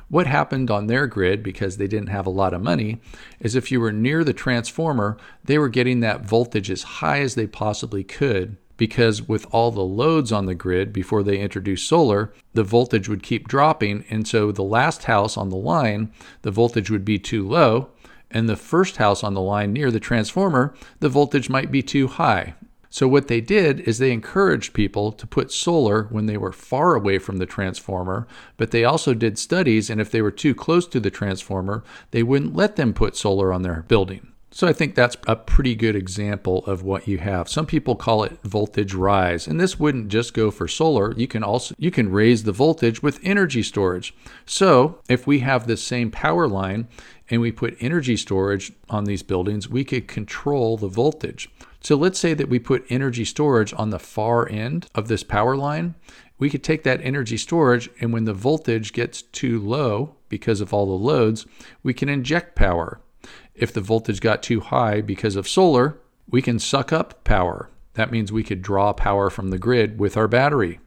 What 0.09 0.27
happened 0.27 0.69
on 0.69 0.87
their 0.87 1.07
grid, 1.07 1.41
because 1.41 1.77
they 1.77 1.87
didn't 1.87 2.09
have 2.09 2.25
a 2.25 2.31
lot 2.31 2.53
of 2.53 2.61
money, 2.61 2.99
is 3.39 3.55
if 3.55 3.71
you 3.71 3.79
were 3.79 3.93
near 3.93 4.23
the 4.23 4.33
transformer, 4.33 5.17
they 5.43 5.57
were 5.57 5.69
getting 5.69 6.01
that 6.01 6.25
voltage 6.25 6.69
as 6.69 6.83
high 6.83 7.21
as 7.21 7.35
they 7.35 7.47
possibly 7.47 8.03
could 8.03 8.57
because 8.81 9.21
with 9.27 9.45
all 9.51 9.69
the 9.69 9.79
loads 9.79 10.31
on 10.31 10.47
the 10.47 10.55
grid 10.55 10.91
before 10.91 11.21
they 11.21 11.37
introduced 11.37 11.87
solar, 11.87 12.33
the 12.55 12.63
voltage 12.63 13.07
would 13.07 13.21
keep 13.21 13.47
dropping. 13.47 14.03
And 14.09 14.27
so 14.27 14.51
the 14.51 14.63
last 14.63 15.03
house 15.03 15.37
on 15.37 15.49
the 15.49 15.55
line, 15.55 16.11
the 16.41 16.49
voltage 16.49 16.89
would 16.89 17.05
be 17.05 17.19
too 17.19 17.47
low. 17.47 17.89
And 18.31 18.49
the 18.49 18.55
first 18.55 18.97
house 18.97 19.23
on 19.23 19.35
the 19.35 19.39
line 19.39 19.71
near 19.71 19.91
the 19.91 19.99
transformer, 19.99 20.73
the 20.99 21.09
voltage 21.09 21.47
might 21.47 21.71
be 21.71 21.83
too 21.83 22.07
high. 22.07 22.55
So, 22.89 23.07
what 23.07 23.27
they 23.27 23.39
did 23.39 23.81
is 23.81 23.99
they 23.99 24.11
encouraged 24.11 24.73
people 24.73 25.11
to 25.11 25.27
put 25.27 25.51
solar 25.51 26.05
when 26.05 26.25
they 26.25 26.35
were 26.35 26.51
far 26.51 26.95
away 26.95 27.19
from 27.19 27.37
the 27.37 27.45
transformer, 27.45 28.27
but 28.57 28.71
they 28.71 28.83
also 28.83 29.13
did 29.13 29.37
studies, 29.37 29.91
and 29.91 30.01
if 30.01 30.09
they 30.09 30.23
were 30.23 30.31
too 30.31 30.55
close 30.55 30.87
to 30.87 30.99
the 30.99 31.11
transformer, 31.11 31.83
they 32.09 32.23
wouldn't 32.23 32.55
let 32.55 32.77
them 32.77 32.93
put 32.93 33.15
solar 33.15 33.53
on 33.53 33.61
their 33.61 33.83
building. 33.87 34.31
So 34.53 34.67
I 34.67 34.73
think 34.73 34.95
that's 34.95 35.15
a 35.27 35.37
pretty 35.37 35.75
good 35.75 35.95
example 35.95 36.65
of 36.65 36.83
what 36.83 37.07
you 37.07 37.19
have. 37.19 37.47
Some 37.47 37.65
people 37.65 37.95
call 37.95 38.25
it 38.25 38.37
voltage 38.43 38.93
rise, 38.93 39.47
and 39.47 39.61
this 39.61 39.79
wouldn't 39.79 40.09
just 40.09 40.33
go 40.33 40.51
for 40.51 40.67
solar. 40.67 41.13
You 41.15 41.25
can 41.25 41.41
also 41.41 41.73
you 41.77 41.89
can 41.89 42.11
raise 42.11 42.43
the 42.43 42.51
voltage 42.51 43.01
with 43.01 43.21
energy 43.23 43.63
storage. 43.63 44.13
So, 44.45 44.99
if 45.07 45.25
we 45.25 45.39
have 45.39 45.67
the 45.67 45.77
same 45.77 46.11
power 46.11 46.49
line 46.49 46.89
and 47.29 47.39
we 47.39 47.53
put 47.53 47.77
energy 47.79 48.17
storage 48.17 48.73
on 48.89 49.05
these 49.05 49.23
buildings, 49.23 49.69
we 49.69 49.85
could 49.85 50.09
control 50.09 50.75
the 50.75 50.89
voltage. 50.89 51.49
So 51.79 51.95
let's 51.95 52.19
say 52.19 52.33
that 52.33 52.49
we 52.49 52.59
put 52.59 52.85
energy 52.89 53.25
storage 53.25 53.73
on 53.73 53.89
the 53.89 53.99
far 53.99 54.47
end 54.49 54.87
of 54.93 55.07
this 55.07 55.23
power 55.23 55.55
line. 55.55 55.95
We 56.37 56.49
could 56.49 56.63
take 56.63 56.83
that 56.83 57.01
energy 57.01 57.37
storage 57.37 57.89
and 58.01 58.11
when 58.11 58.25
the 58.25 58.33
voltage 58.33 58.91
gets 58.91 59.21
too 59.21 59.59
low 59.59 60.15
because 60.27 60.59
of 60.59 60.73
all 60.73 60.85
the 60.85 60.91
loads, 60.91 61.45
we 61.83 61.93
can 61.93 62.09
inject 62.09 62.55
power 62.55 62.99
if 63.55 63.73
the 63.73 63.81
voltage 63.81 64.21
got 64.21 64.43
too 64.43 64.59
high 64.59 65.01
because 65.01 65.35
of 65.35 65.47
solar, 65.47 65.99
we 66.29 66.41
can 66.41 66.59
suck 66.59 66.93
up 66.93 67.23
power. 67.23 67.69
That 67.93 68.11
means 68.11 68.31
we 68.31 68.43
could 68.43 68.61
draw 68.61 68.93
power 68.93 69.29
from 69.29 69.49
the 69.49 69.59
grid 69.59 69.99
with 69.99 70.15
our 70.15 70.27
battery 70.27 70.79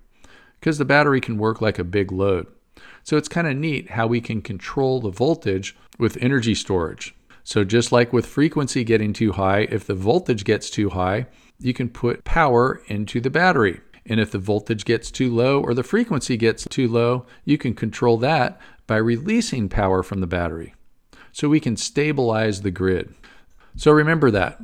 because 0.59 0.79
the 0.79 0.85
battery 0.85 1.21
can 1.21 1.37
work 1.37 1.61
like 1.61 1.79
a 1.79 1.85
big 1.85 2.11
load. 2.11 2.47
So 3.03 3.19
it's 3.19 3.29
kind 3.29 3.47
of 3.47 3.57
neat 3.57 3.91
how 3.91 4.07
we 4.07 4.21
can 4.23 4.41
control 4.41 5.01
the 5.01 5.11
voltage 5.11 5.77
with 5.99 6.17
energy 6.23 6.55
storage. 6.55 7.15
So 7.43 7.63
just 7.63 7.93
like 7.93 8.15
with 8.15 8.25
frequency 8.25 8.83
getting 8.83 9.13
too 9.13 9.33
high, 9.33 9.69
if 9.71 9.87
the 9.87 9.95
voltage 9.95 10.45
gets 10.45 10.71
too 10.71 10.91
high, 10.91 11.27
you 11.61 11.75
can 11.75 11.91
put 11.91 12.25
power 12.25 12.83
into 12.87 13.21
the 13.21 13.29
battery. 13.29 13.83
And 14.07 14.19
if 14.19 14.31
the 14.31 14.39
voltage 14.39 14.87
gets 14.87 15.11
too 15.11 15.35
low 15.35 15.61
or 15.61 15.75
the 15.75 15.83
frequency 15.83 16.39
gets 16.39 16.67
too 16.69 16.89
low, 16.89 17.27
you 17.45 17.59
can 17.59 17.75
control 17.75 18.17
that 18.19 18.59
by 18.87 18.97
releasing 18.97 19.69
power 19.69 20.03
from 20.03 20.21
the 20.21 20.27
battery 20.27 20.75
so 21.35 21.49
we 21.49 21.59
can 21.59 21.77
stabilize 21.77 22.63
the 22.63 22.71
grid. 22.71 23.13
So 23.77 23.91
remember 23.91 24.31
that. 24.31 24.63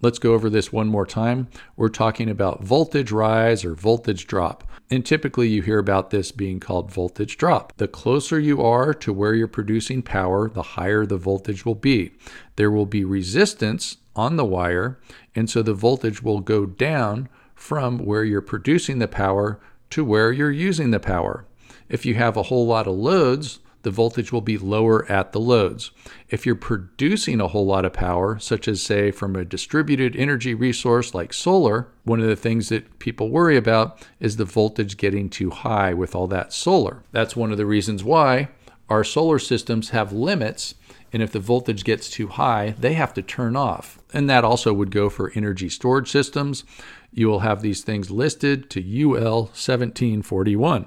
Let's 0.00 0.20
go 0.20 0.34
over 0.34 0.48
this 0.48 0.72
one 0.72 0.86
more 0.86 1.04
time. 1.04 1.48
We're 1.76 1.88
talking 1.88 2.30
about 2.30 2.62
voltage 2.62 3.10
rise 3.10 3.64
or 3.64 3.74
voltage 3.74 4.28
drop. 4.28 4.64
And 4.88 5.04
typically 5.04 5.48
you 5.48 5.62
hear 5.62 5.78
about 5.78 6.10
this 6.10 6.30
being 6.30 6.60
called 6.60 6.92
voltage 6.92 7.36
drop. 7.36 7.72
The 7.76 7.88
closer 7.88 8.38
you 8.38 8.62
are 8.62 8.94
to 8.94 9.12
where 9.12 9.34
you're 9.34 9.48
producing 9.48 10.00
power, 10.00 10.48
the 10.48 10.62
higher 10.62 11.04
the 11.04 11.16
voltage 11.16 11.66
will 11.66 11.74
be. 11.74 12.12
There 12.54 12.70
will 12.70 12.86
be 12.86 13.04
resistance 13.04 13.96
on 14.14 14.36
the 14.36 14.44
wire, 14.44 15.00
and 15.34 15.50
so 15.50 15.60
the 15.60 15.74
voltage 15.74 16.22
will 16.22 16.40
go 16.40 16.66
down 16.66 17.28
from 17.56 17.98
where 17.98 18.22
you're 18.22 18.40
producing 18.40 19.00
the 19.00 19.08
power 19.08 19.60
to 19.90 20.04
where 20.04 20.30
you're 20.30 20.52
using 20.52 20.92
the 20.92 21.00
power. 21.00 21.46
If 21.88 22.06
you 22.06 22.14
have 22.14 22.36
a 22.36 22.44
whole 22.44 22.66
lot 22.66 22.86
of 22.86 22.94
loads, 22.94 23.58
the 23.82 23.90
voltage 23.90 24.32
will 24.32 24.40
be 24.40 24.58
lower 24.58 25.10
at 25.10 25.32
the 25.32 25.40
loads. 25.40 25.90
If 26.28 26.46
you're 26.46 26.54
producing 26.54 27.40
a 27.40 27.48
whole 27.48 27.66
lot 27.66 27.84
of 27.84 27.92
power, 27.92 28.38
such 28.38 28.68
as, 28.68 28.82
say, 28.82 29.10
from 29.10 29.36
a 29.36 29.44
distributed 29.44 30.16
energy 30.16 30.54
resource 30.54 31.14
like 31.14 31.32
solar, 31.32 31.88
one 32.04 32.20
of 32.20 32.26
the 32.26 32.36
things 32.36 32.68
that 32.68 32.98
people 32.98 33.30
worry 33.30 33.56
about 33.56 34.06
is 34.20 34.36
the 34.36 34.44
voltage 34.44 34.96
getting 34.96 35.28
too 35.28 35.50
high 35.50 35.92
with 35.92 36.14
all 36.14 36.26
that 36.28 36.52
solar. 36.52 37.02
That's 37.12 37.36
one 37.36 37.50
of 37.52 37.58
the 37.58 37.66
reasons 37.66 38.04
why 38.04 38.48
our 38.88 39.04
solar 39.04 39.38
systems 39.38 39.90
have 39.90 40.12
limits. 40.12 40.74
And 41.12 41.22
if 41.22 41.32
the 41.32 41.40
voltage 41.40 41.84
gets 41.84 42.08
too 42.08 42.28
high, 42.28 42.74
they 42.78 42.94
have 42.94 43.14
to 43.14 43.22
turn 43.22 43.56
off. 43.56 43.98
And 44.14 44.28
that 44.30 44.44
also 44.44 44.72
would 44.72 44.90
go 44.90 45.08
for 45.08 45.32
energy 45.34 45.68
storage 45.68 46.10
systems. 46.10 46.64
You 47.12 47.28
will 47.28 47.40
have 47.40 47.62
these 47.62 47.82
things 47.82 48.10
listed 48.10 48.70
to 48.70 48.80
UL 48.80 49.44
1741. 49.44 50.86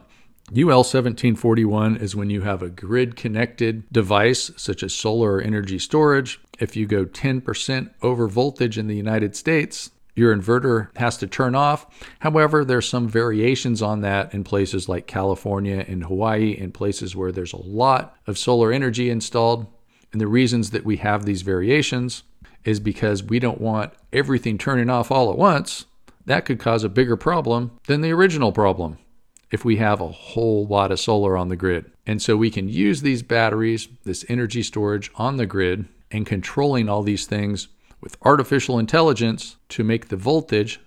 UL 0.51 0.83
1741 0.83 1.97
is 1.97 2.15
when 2.15 2.29
you 2.29 2.41
have 2.41 2.61
a 2.61 2.69
grid 2.69 3.15
connected 3.15 3.83
device 3.91 4.51
such 4.55 4.83
as 4.83 4.93
solar 4.93 5.33
or 5.33 5.41
energy 5.41 5.79
storage. 5.79 6.39
If 6.59 6.75
you 6.75 6.85
go 6.85 7.05
10% 7.05 7.89
over 8.03 8.27
voltage 8.27 8.77
in 8.77 8.85
the 8.85 8.95
United 8.95 9.35
States, 9.35 9.89
your 10.15 10.35
inverter 10.35 10.95
has 10.97 11.17
to 11.17 11.27
turn 11.27 11.55
off. 11.55 11.87
However, 12.19 12.63
there's 12.63 12.87
some 12.87 13.09
variations 13.09 13.81
on 13.81 14.01
that 14.01 14.35
in 14.35 14.43
places 14.43 14.87
like 14.87 15.07
California 15.07 15.83
and 15.87 16.03
Hawaii, 16.03 16.51
in 16.51 16.71
places 16.71 17.15
where 17.15 17.31
there's 17.31 17.53
a 17.53 17.61
lot 17.61 18.15
of 18.27 18.37
solar 18.37 18.71
energy 18.71 19.09
installed. 19.09 19.65
And 20.11 20.21
the 20.21 20.27
reasons 20.27 20.69
that 20.69 20.85
we 20.85 20.97
have 20.97 21.25
these 21.25 21.41
variations 21.41 22.21
is 22.63 22.79
because 22.79 23.23
we 23.23 23.39
don't 23.39 23.59
want 23.59 23.93
everything 24.13 24.59
turning 24.59 24.91
off 24.91 25.11
all 25.11 25.31
at 25.31 25.39
once. 25.39 25.85
That 26.27 26.45
could 26.45 26.59
cause 26.59 26.83
a 26.83 26.89
bigger 26.89 27.17
problem 27.17 27.71
than 27.87 28.01
the 28.01 28.11
original 28.11 28.51
problem. 28.51 28.99
If 29.51 29.63
we 29.63 29.77
have 29.77 30.01
a 30.01 30.11
whole 30.11 30.65
lot 30.65 30.91
of 30.91 30.99
solar 30.99 31.37
on 31.37 31.49
the 31.49 31.55
grid. 31.55 31.91
And 32.05 32.21
so 32.21 32.35
we 32.35 32.51
can 32.51 32.69
use 32.69 33.01
these 33.01 33.23
batteries, 33.23 33.87
this 34.03 34.25
energy 34.27 34.63
storage 34.63 35.11
on 35.15 35.37
the 35.37 35.45
grid, 35.45 35.87
and 36.11 36.25
controlling 36.25 36.89
all 36.89 37.03
these 37.03 37.25
things 37.25 37.67
with 38.01 38.17
artificial 38.21 38.77
intelligence 38.79 39.57
to 39.69 39.83
make 39.83 40.09
the 40.09 40.15
voltage 40.15 40.79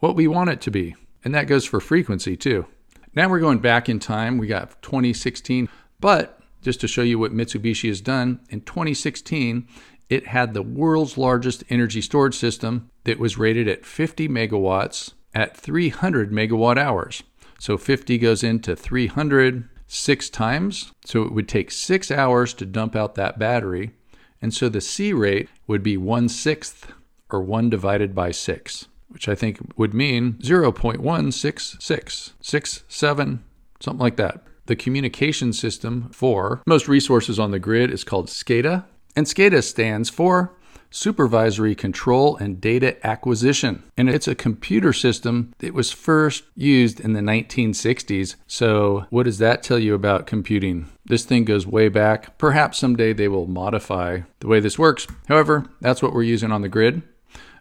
what 0.00 0.16
we 0.16 0.26
want 0.26 0.50
it 0.50 0.60
to 0.62 0.70
be. 0.70 0.94
And 1.24 1.34
that 1.34 1.46
goes 1.46 1.64
for 1.64 1.80
frequency 1.80 2.36
too. 2.36 2.66
Now 3.14 3.28
we're 3.28 3.40
going 3.40 3.58
back 3.58 3.88
in 3.88 3.98
time. 3.98 4.38
We 4.38 4.46
got 4.46 4.80
2016, 4.82 5.68
but 5.98 6.40
just 6.62 6.80
to 6.80 6.88
show 6.88 7.02
you 7.02 7.18
what 7.18 7.34
Mitsubishi 7.34 7.88
has 7.88 8.00
done, 8.00 8.40
in 8.50 8.60
2016, 8.60 9.66
it 10.08 10.26
had 10.28 10.54
the 10.54 10.62
world's 10.62 11.16
largest 11.16 11.64
energy 11.70 12.00
storage 12.00 12.34
system 12.34 12.90
that 13.04 13.18
was 13.18 13.38
rated 13.38 13.68
at 13.68 13.86
50 13.86 14.28
megawatts 14.28 15.14
at 15.34 15.56
300 15.56 16.30
megawatt 16.30 16.76
hours. 16.76 17.22
So 17.60 17.76
50 17.76 18.18
goes 18.18 18.42
into 18.42 18.74
300 18.74 19.68
six 19.86 20.30
times. 20.30 20.92
So 21.04 21.22
it 21.22 21.32
would 21.32 21.48
take 21.48 21.70
six 21.70 22.10
hours 22.10 22.54
to 22.54 22.64
dump 22.64 22.96
out 22.96 23.16
that 23.16 23.38
battery. 23.38 23.92
And 24.40 24.54
so 24.54 24.68
the 24.68 24.80
C 24.80 25.12
rate 25.12 25.48
would 25.66 25.82
be 25.82 25.96
one 25.96 26.28
sixth 26.28 26.92
or 27.28 27.42
one 27.42 27.68
divided 27.68 28.14
by 28.14 28.30
six, 28.30 28.86
which 29.08 29.28
I 29.28 29.34
think 29.34 29.58
would 29.76 29.92
mean 29.92 30.34
0.166, 30.34 32.32
six, 32.40 32.84
something 32.88 33.98
like 33.98 34.16
that. 34.16 34.42
The 34.66 34.76
communication 34.76 35.52
system 35.52 36.08
for 36.12 36.62
most 36.66 36.88
resources 36.88 37.38
on 37.38 37.50
the 37.50 37.58
grid 37.58 37.90
is 37.90 38.04
called 38.04 38.28
SCADA, 38.28 38.84
and 39.16 39.26
SCADA 39.26 39.62
stands 39.64 40.08
for 40.08 40.56
supervisory 40.90 41.74
control 41.74 42.36
and 42.36 42.60
data 42.60 43.04
acquisition. 43.06 43.82
And 43.96 44.08
it's 44.08 44.28
a 44.28 44.34
computer 44.34 44.92
system 44.92 45.54
that 45.58 45.74
was 45.74 45.92
first 45.92 46.44
used 46.54 47.00
in 47.00 47.12
the 47.12 47.20
1960s. 47.20 48.36
So, 48.46 49.06
what 49.10 49.24
does 49.24 49.38
that 49.38 49.62
tell 49.62 49.78
you 49.78 49.94
about 49.94 50.26
computing? 50.26 50.88
This 51.06 51.24
thing 51.24 51.44
goes 51.44 51.66
way 51.66 51.88
back. 51.88 52.36
Perhaps 52.38 52.78
someday 52.78 53.12
they 53.12 53.28
will 53.28 53.46
modify 53.46 54.20
the 54.40 54.48
way 54.48 54.60
this 54.60 54.78
works. 54.78 55.06
However, 55.28 55.66
that's 55.80 56.02
what 56.02 56.12
we're 56.12 56.22
using 56.22 56.52
on 56.52 56.62
the 56.62 56.68
grid. 56.68 57.02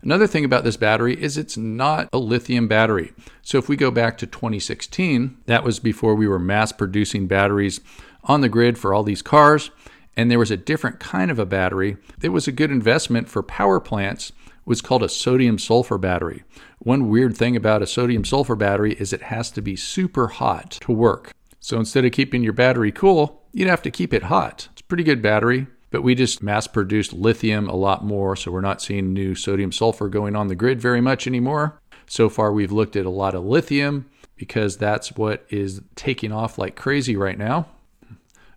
Another 0.02 0.28
thing 0.28 0.46
about 0.46 0.64
this 0.64 0.78
battery 0.78 1.22
is 1.22 1.38
it's 1.38 1.58
not 1.58 2.08
a 2.14 2.18
lithium 2.18 2.68
battery. 2.68 3.12
So 3.42 3.58
if 3.58 3.68
we 3.68 3.76
go 3.76 3.92
back 3.92 4.18
to 4.20 4.28
2016, 4.28 5.38
that 5.46 5.64
was 5.64 5.80
before 5.80 6.16
we 6.16 6.28
were 6.28 6.40
mass 6.40 6.72
producing 6.72 7.28
batteries 7.28 7.82
on 8.24 8.42
the 8.42 8.50
grid 8.50 8.78
for 8.78 8.94
all 8.94 9.04
these 9.04 9.22
cars 9.22 9.72
and 10.20 10.30
there 10.30 10.38
was 10.38 10.52
a 10.52 10.58
different 10.58 11.00
kind 11.00 11.32
of 11.32 11.40
a 11.40 11.46
battery 11.46 11.96
that 12.18 12.34
was 12.34 12.46
a 12.46 12.52
good 12.52 12.72
investment 12.72 13.30
for 13.30 13.42
power 13.42 13.80
plants 13.80 14.34
was 14.66 14.82
called 14.82 15.02
a 15.02 15.08
sodium 15.08 15.58
sulfur 15.58 15.98
battery. 15.98 16.44
One 16.80 17.08
weird 17.08 17.38
thing 17.38 17.56
about 17.56 17.82
a 17.82 17.88
sodium 17.88 18.26
sulfur 18.26 18.58
battery 18.58 18.96
is 18.96 19.14
it 19.14 19.22
has 19.22 19.50
to 19.52 19.62
be 19.62 19.78
super 19.78 20.28
hot 20.28 20.72
to 20.82 20.92
work. 20.92 21.32
So 21.62 21.80
instead 21.80 22.04
of 22.04 22.12
keeping 22.12 22.44
your 22.44 22.52
battery 22.52 22.92
cool, 22.92 23.46
you'd 23.54 23.70
have 23.70 23.82
to 23.84 23.92
keep 23.92 24.14
it 24.14 24.24
hot. 24.24 24.68
It's 24.74 24.82
a 24.82 24.84
pretty 24.84 25.06
good 25.06 25.22
battery, 25.22 25.68
but 25.90 26.02
we 26.02 26.16
just 26.16 26.44
mass 26.44 26.68
produced 26.68 27.14
lithium 27.14 27.70
a 27.70 27.76
lot 27.78 28.04
more, 28.04 28.36
so 28.36 28.52
we're 28.52 28.60
not 28.60 28.82
seeing 28.82 29.14
new 29.14 29.36
sodium 29.36 29.72
sulfur 29.72 30.10
going 30.10 30.36
on 30.36 30.50
the 30.50 30.54
grid 30.54 30.82
very 30.82 31.00
much 31.00 31.28
anymore. 31.28 31.80
So 32.08 32.28
far, 32.28 32.52
we've 32.52 32.74
looked 32.74 32.98
at 32.98 33.06
a 33.06 33.10
lot 33.10 33.36
of 33.36 33.46
lithium 33.46 34.10
because 34.36 34.76
that's 34.76 35.14
what 35.14 35.46
is 35.50 35.82
taking 35.96 36.34
off 36.34 36.58
like 36.58 36.76
crazy 36.76 37.16
right 37.16 37.38
now 37.38 37.68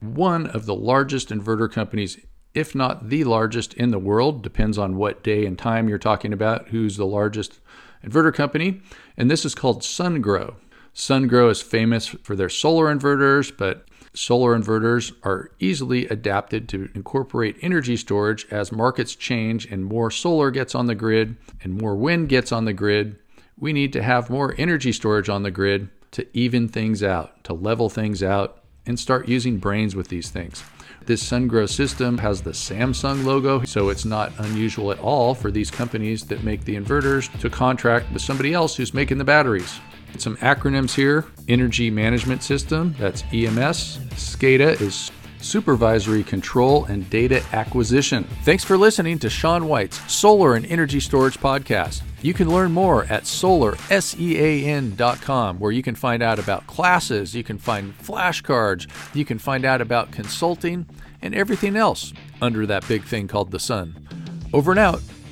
one 0.02 0.46
of 0.48 0.66
the 0.66 0.74
largest 0.74 1.28
inverter 1.28 1.70
companies, 1.70 2.18
if 2.54 2.74
not 2.74 3.08
the 3.08 3.24
largest 3.24 3.72
in 3.74 3.90
the 3.90 3.98
world, 3.98 4.42
depends 4.42 4.76
on 4.76 4.96
what 4.96 5.22
day 5.22 5.46
and 5.46 5.58
time 5.58 5.88
you're 5.88 5.98
talking 5.98 6.32
about, 6.32 6.68
who's 6.68 6.96
the 6.96 7.06
largest 7.06 7.60
inverter 8.04 8.34
company. 8.34 8.80
And 9.16 9.30
this 9.30 9.44
is 9.44 9.54
called 9.54 9.82
SunGrow. 9.82 10.56
SunGrow 10.94 11.50
is 11.50 11.62
famous 11.62 12.08
for 12.08 12.36
their 12.36 12.48
solar 12.48 12.94
inverters, 12.94 13.56
but 13.56 13.86
solar 14.12 14.58
inverters 14.58 15.12
are 15.22 15.50
easily 15.58 16.06
adapted 16.08 16.68
to 16.68 16.90
incorporate 16.94 17.56
energy 17.62 17.96
storage 17.96 18.46
as 18.50 18.72
markets 18.72 19.14
change 19.14 19.66
and 19.66 19.84
more 19.84 20.10
solar 20.10 20.50
gets 20.50 20.74
on 20.74 20.86
the 20.86 20.94
grid 20.94 21.36
and 21.62 21.80
more 21.80 21.94
wind 21.94 22.28
gets 22.28 22.52
on 22.52 22.66
the 22.66 22.74
grid. 22.74 23.18
We 23.58 23.72
need 23.72 23.92
to 23.94 24.02
have 24.02 24.28
more 24.28 24.54
energy 24.58 24.92
storage 24.92 25.28
on 25.28 25.44
the 25.44 25.50
grid 25.50 25.88
to 26.10 26.26
even 26.36 26.68
things 26.68 27.02
out, 27.02 27.42
to 27.44 27.54
level 27.54 27.88
things 27.88 28.22
out, 28.22 28.61
and 28.86 28.98
start 28.98 29.28
using 29.28 29.58
brains 29.58 29.94
with 29.94 30.08
these 30.08 30.30
things. 30.30 30.62
This 31.06 31.22
SunGrow 31.22 31.68
system 31.68 32.18
has 32.18 32.42
the 32.42 32.50
Samsung 32.50 33.24
logo, 33.24 33.64
so 33.64 33.88
it's 33.88 34.04
not 34.04 34.32
unusual 34.38 34.92
at 34.92 35.00
all 35.00 35.34
for 35.34 35.50
these 35.50 35.70
companies 35.70 36.24
that 36.26 36.44
make 36.44 36.64
the 36.64 36.76
inverters 36.76 37.28
to 37.40 37.50
contract 37.50 38.12
with 38.12 38.22
somebody 38.22 38.54
else 38.54 38.76
who's 38.76 38.94
making 38.94 39.18
the 39.18 39.24
batteries. 39.24 39.80
Some 40.18 40.36
acronyms 40.36 40.94
here 40.94 41.26
Energy 41.48 41.90
Management 41.90 42.42
System, 42.42 42.94
that's 42.98 43.22
EMS. 43.32 43.98
SCADA 44.14 44.80
is 44.80 45.10
supervisory 45.42 46.22
control, 46.22 46.84
and 46.86 47.08
data 47.10 47.42
acquisition. 47.52 48.24
Thanks 48.44 48.64
for 48.64 48.76
listening 48.76 49.18
to 49.20 49.30
Sean 49.30 49.66
White's 49.66 50.00
Solar 50.12 50.54
and 50.54 50.64
Energy 50.66 51.00
Storage 51.00 51.38
Podcast. 51.38 52.02
You 52.22 52.32
can 52.34 52.48
learn 52.48 52.70
more 52.70 53.02
at 53.04 53.24
solarsean.com, 53.24 55.58
where 55.58 55.72
you 55.72 55.82
can 55.82 55.96
find 55.96 56.22
out 56.22 56.38
about 56.38 56.68
classes, 56.68 57.34
you 57.34 57.42
can 57.42 57.58
find 57.58 57.98
flashcards, 57.98 58.88
you 59.12 59.24
can 59.24 59.40
find 59.40 59.64
out 59.64 59.80
about 59.80 60.12
consulting, 60.12 60.86
and 61.20 61.34
everything 61.34 61.76
else 61.76 62.12
under 62.40 62.64
that 62.66 62.86
big 62.86 63.02
thing 63.02 63.26
called 63.26 63.50
the 63.50 63.58
sun. 63.58 64.06
Over 64.52 64.70
and 64.70 64.78
out. 64.78 65.02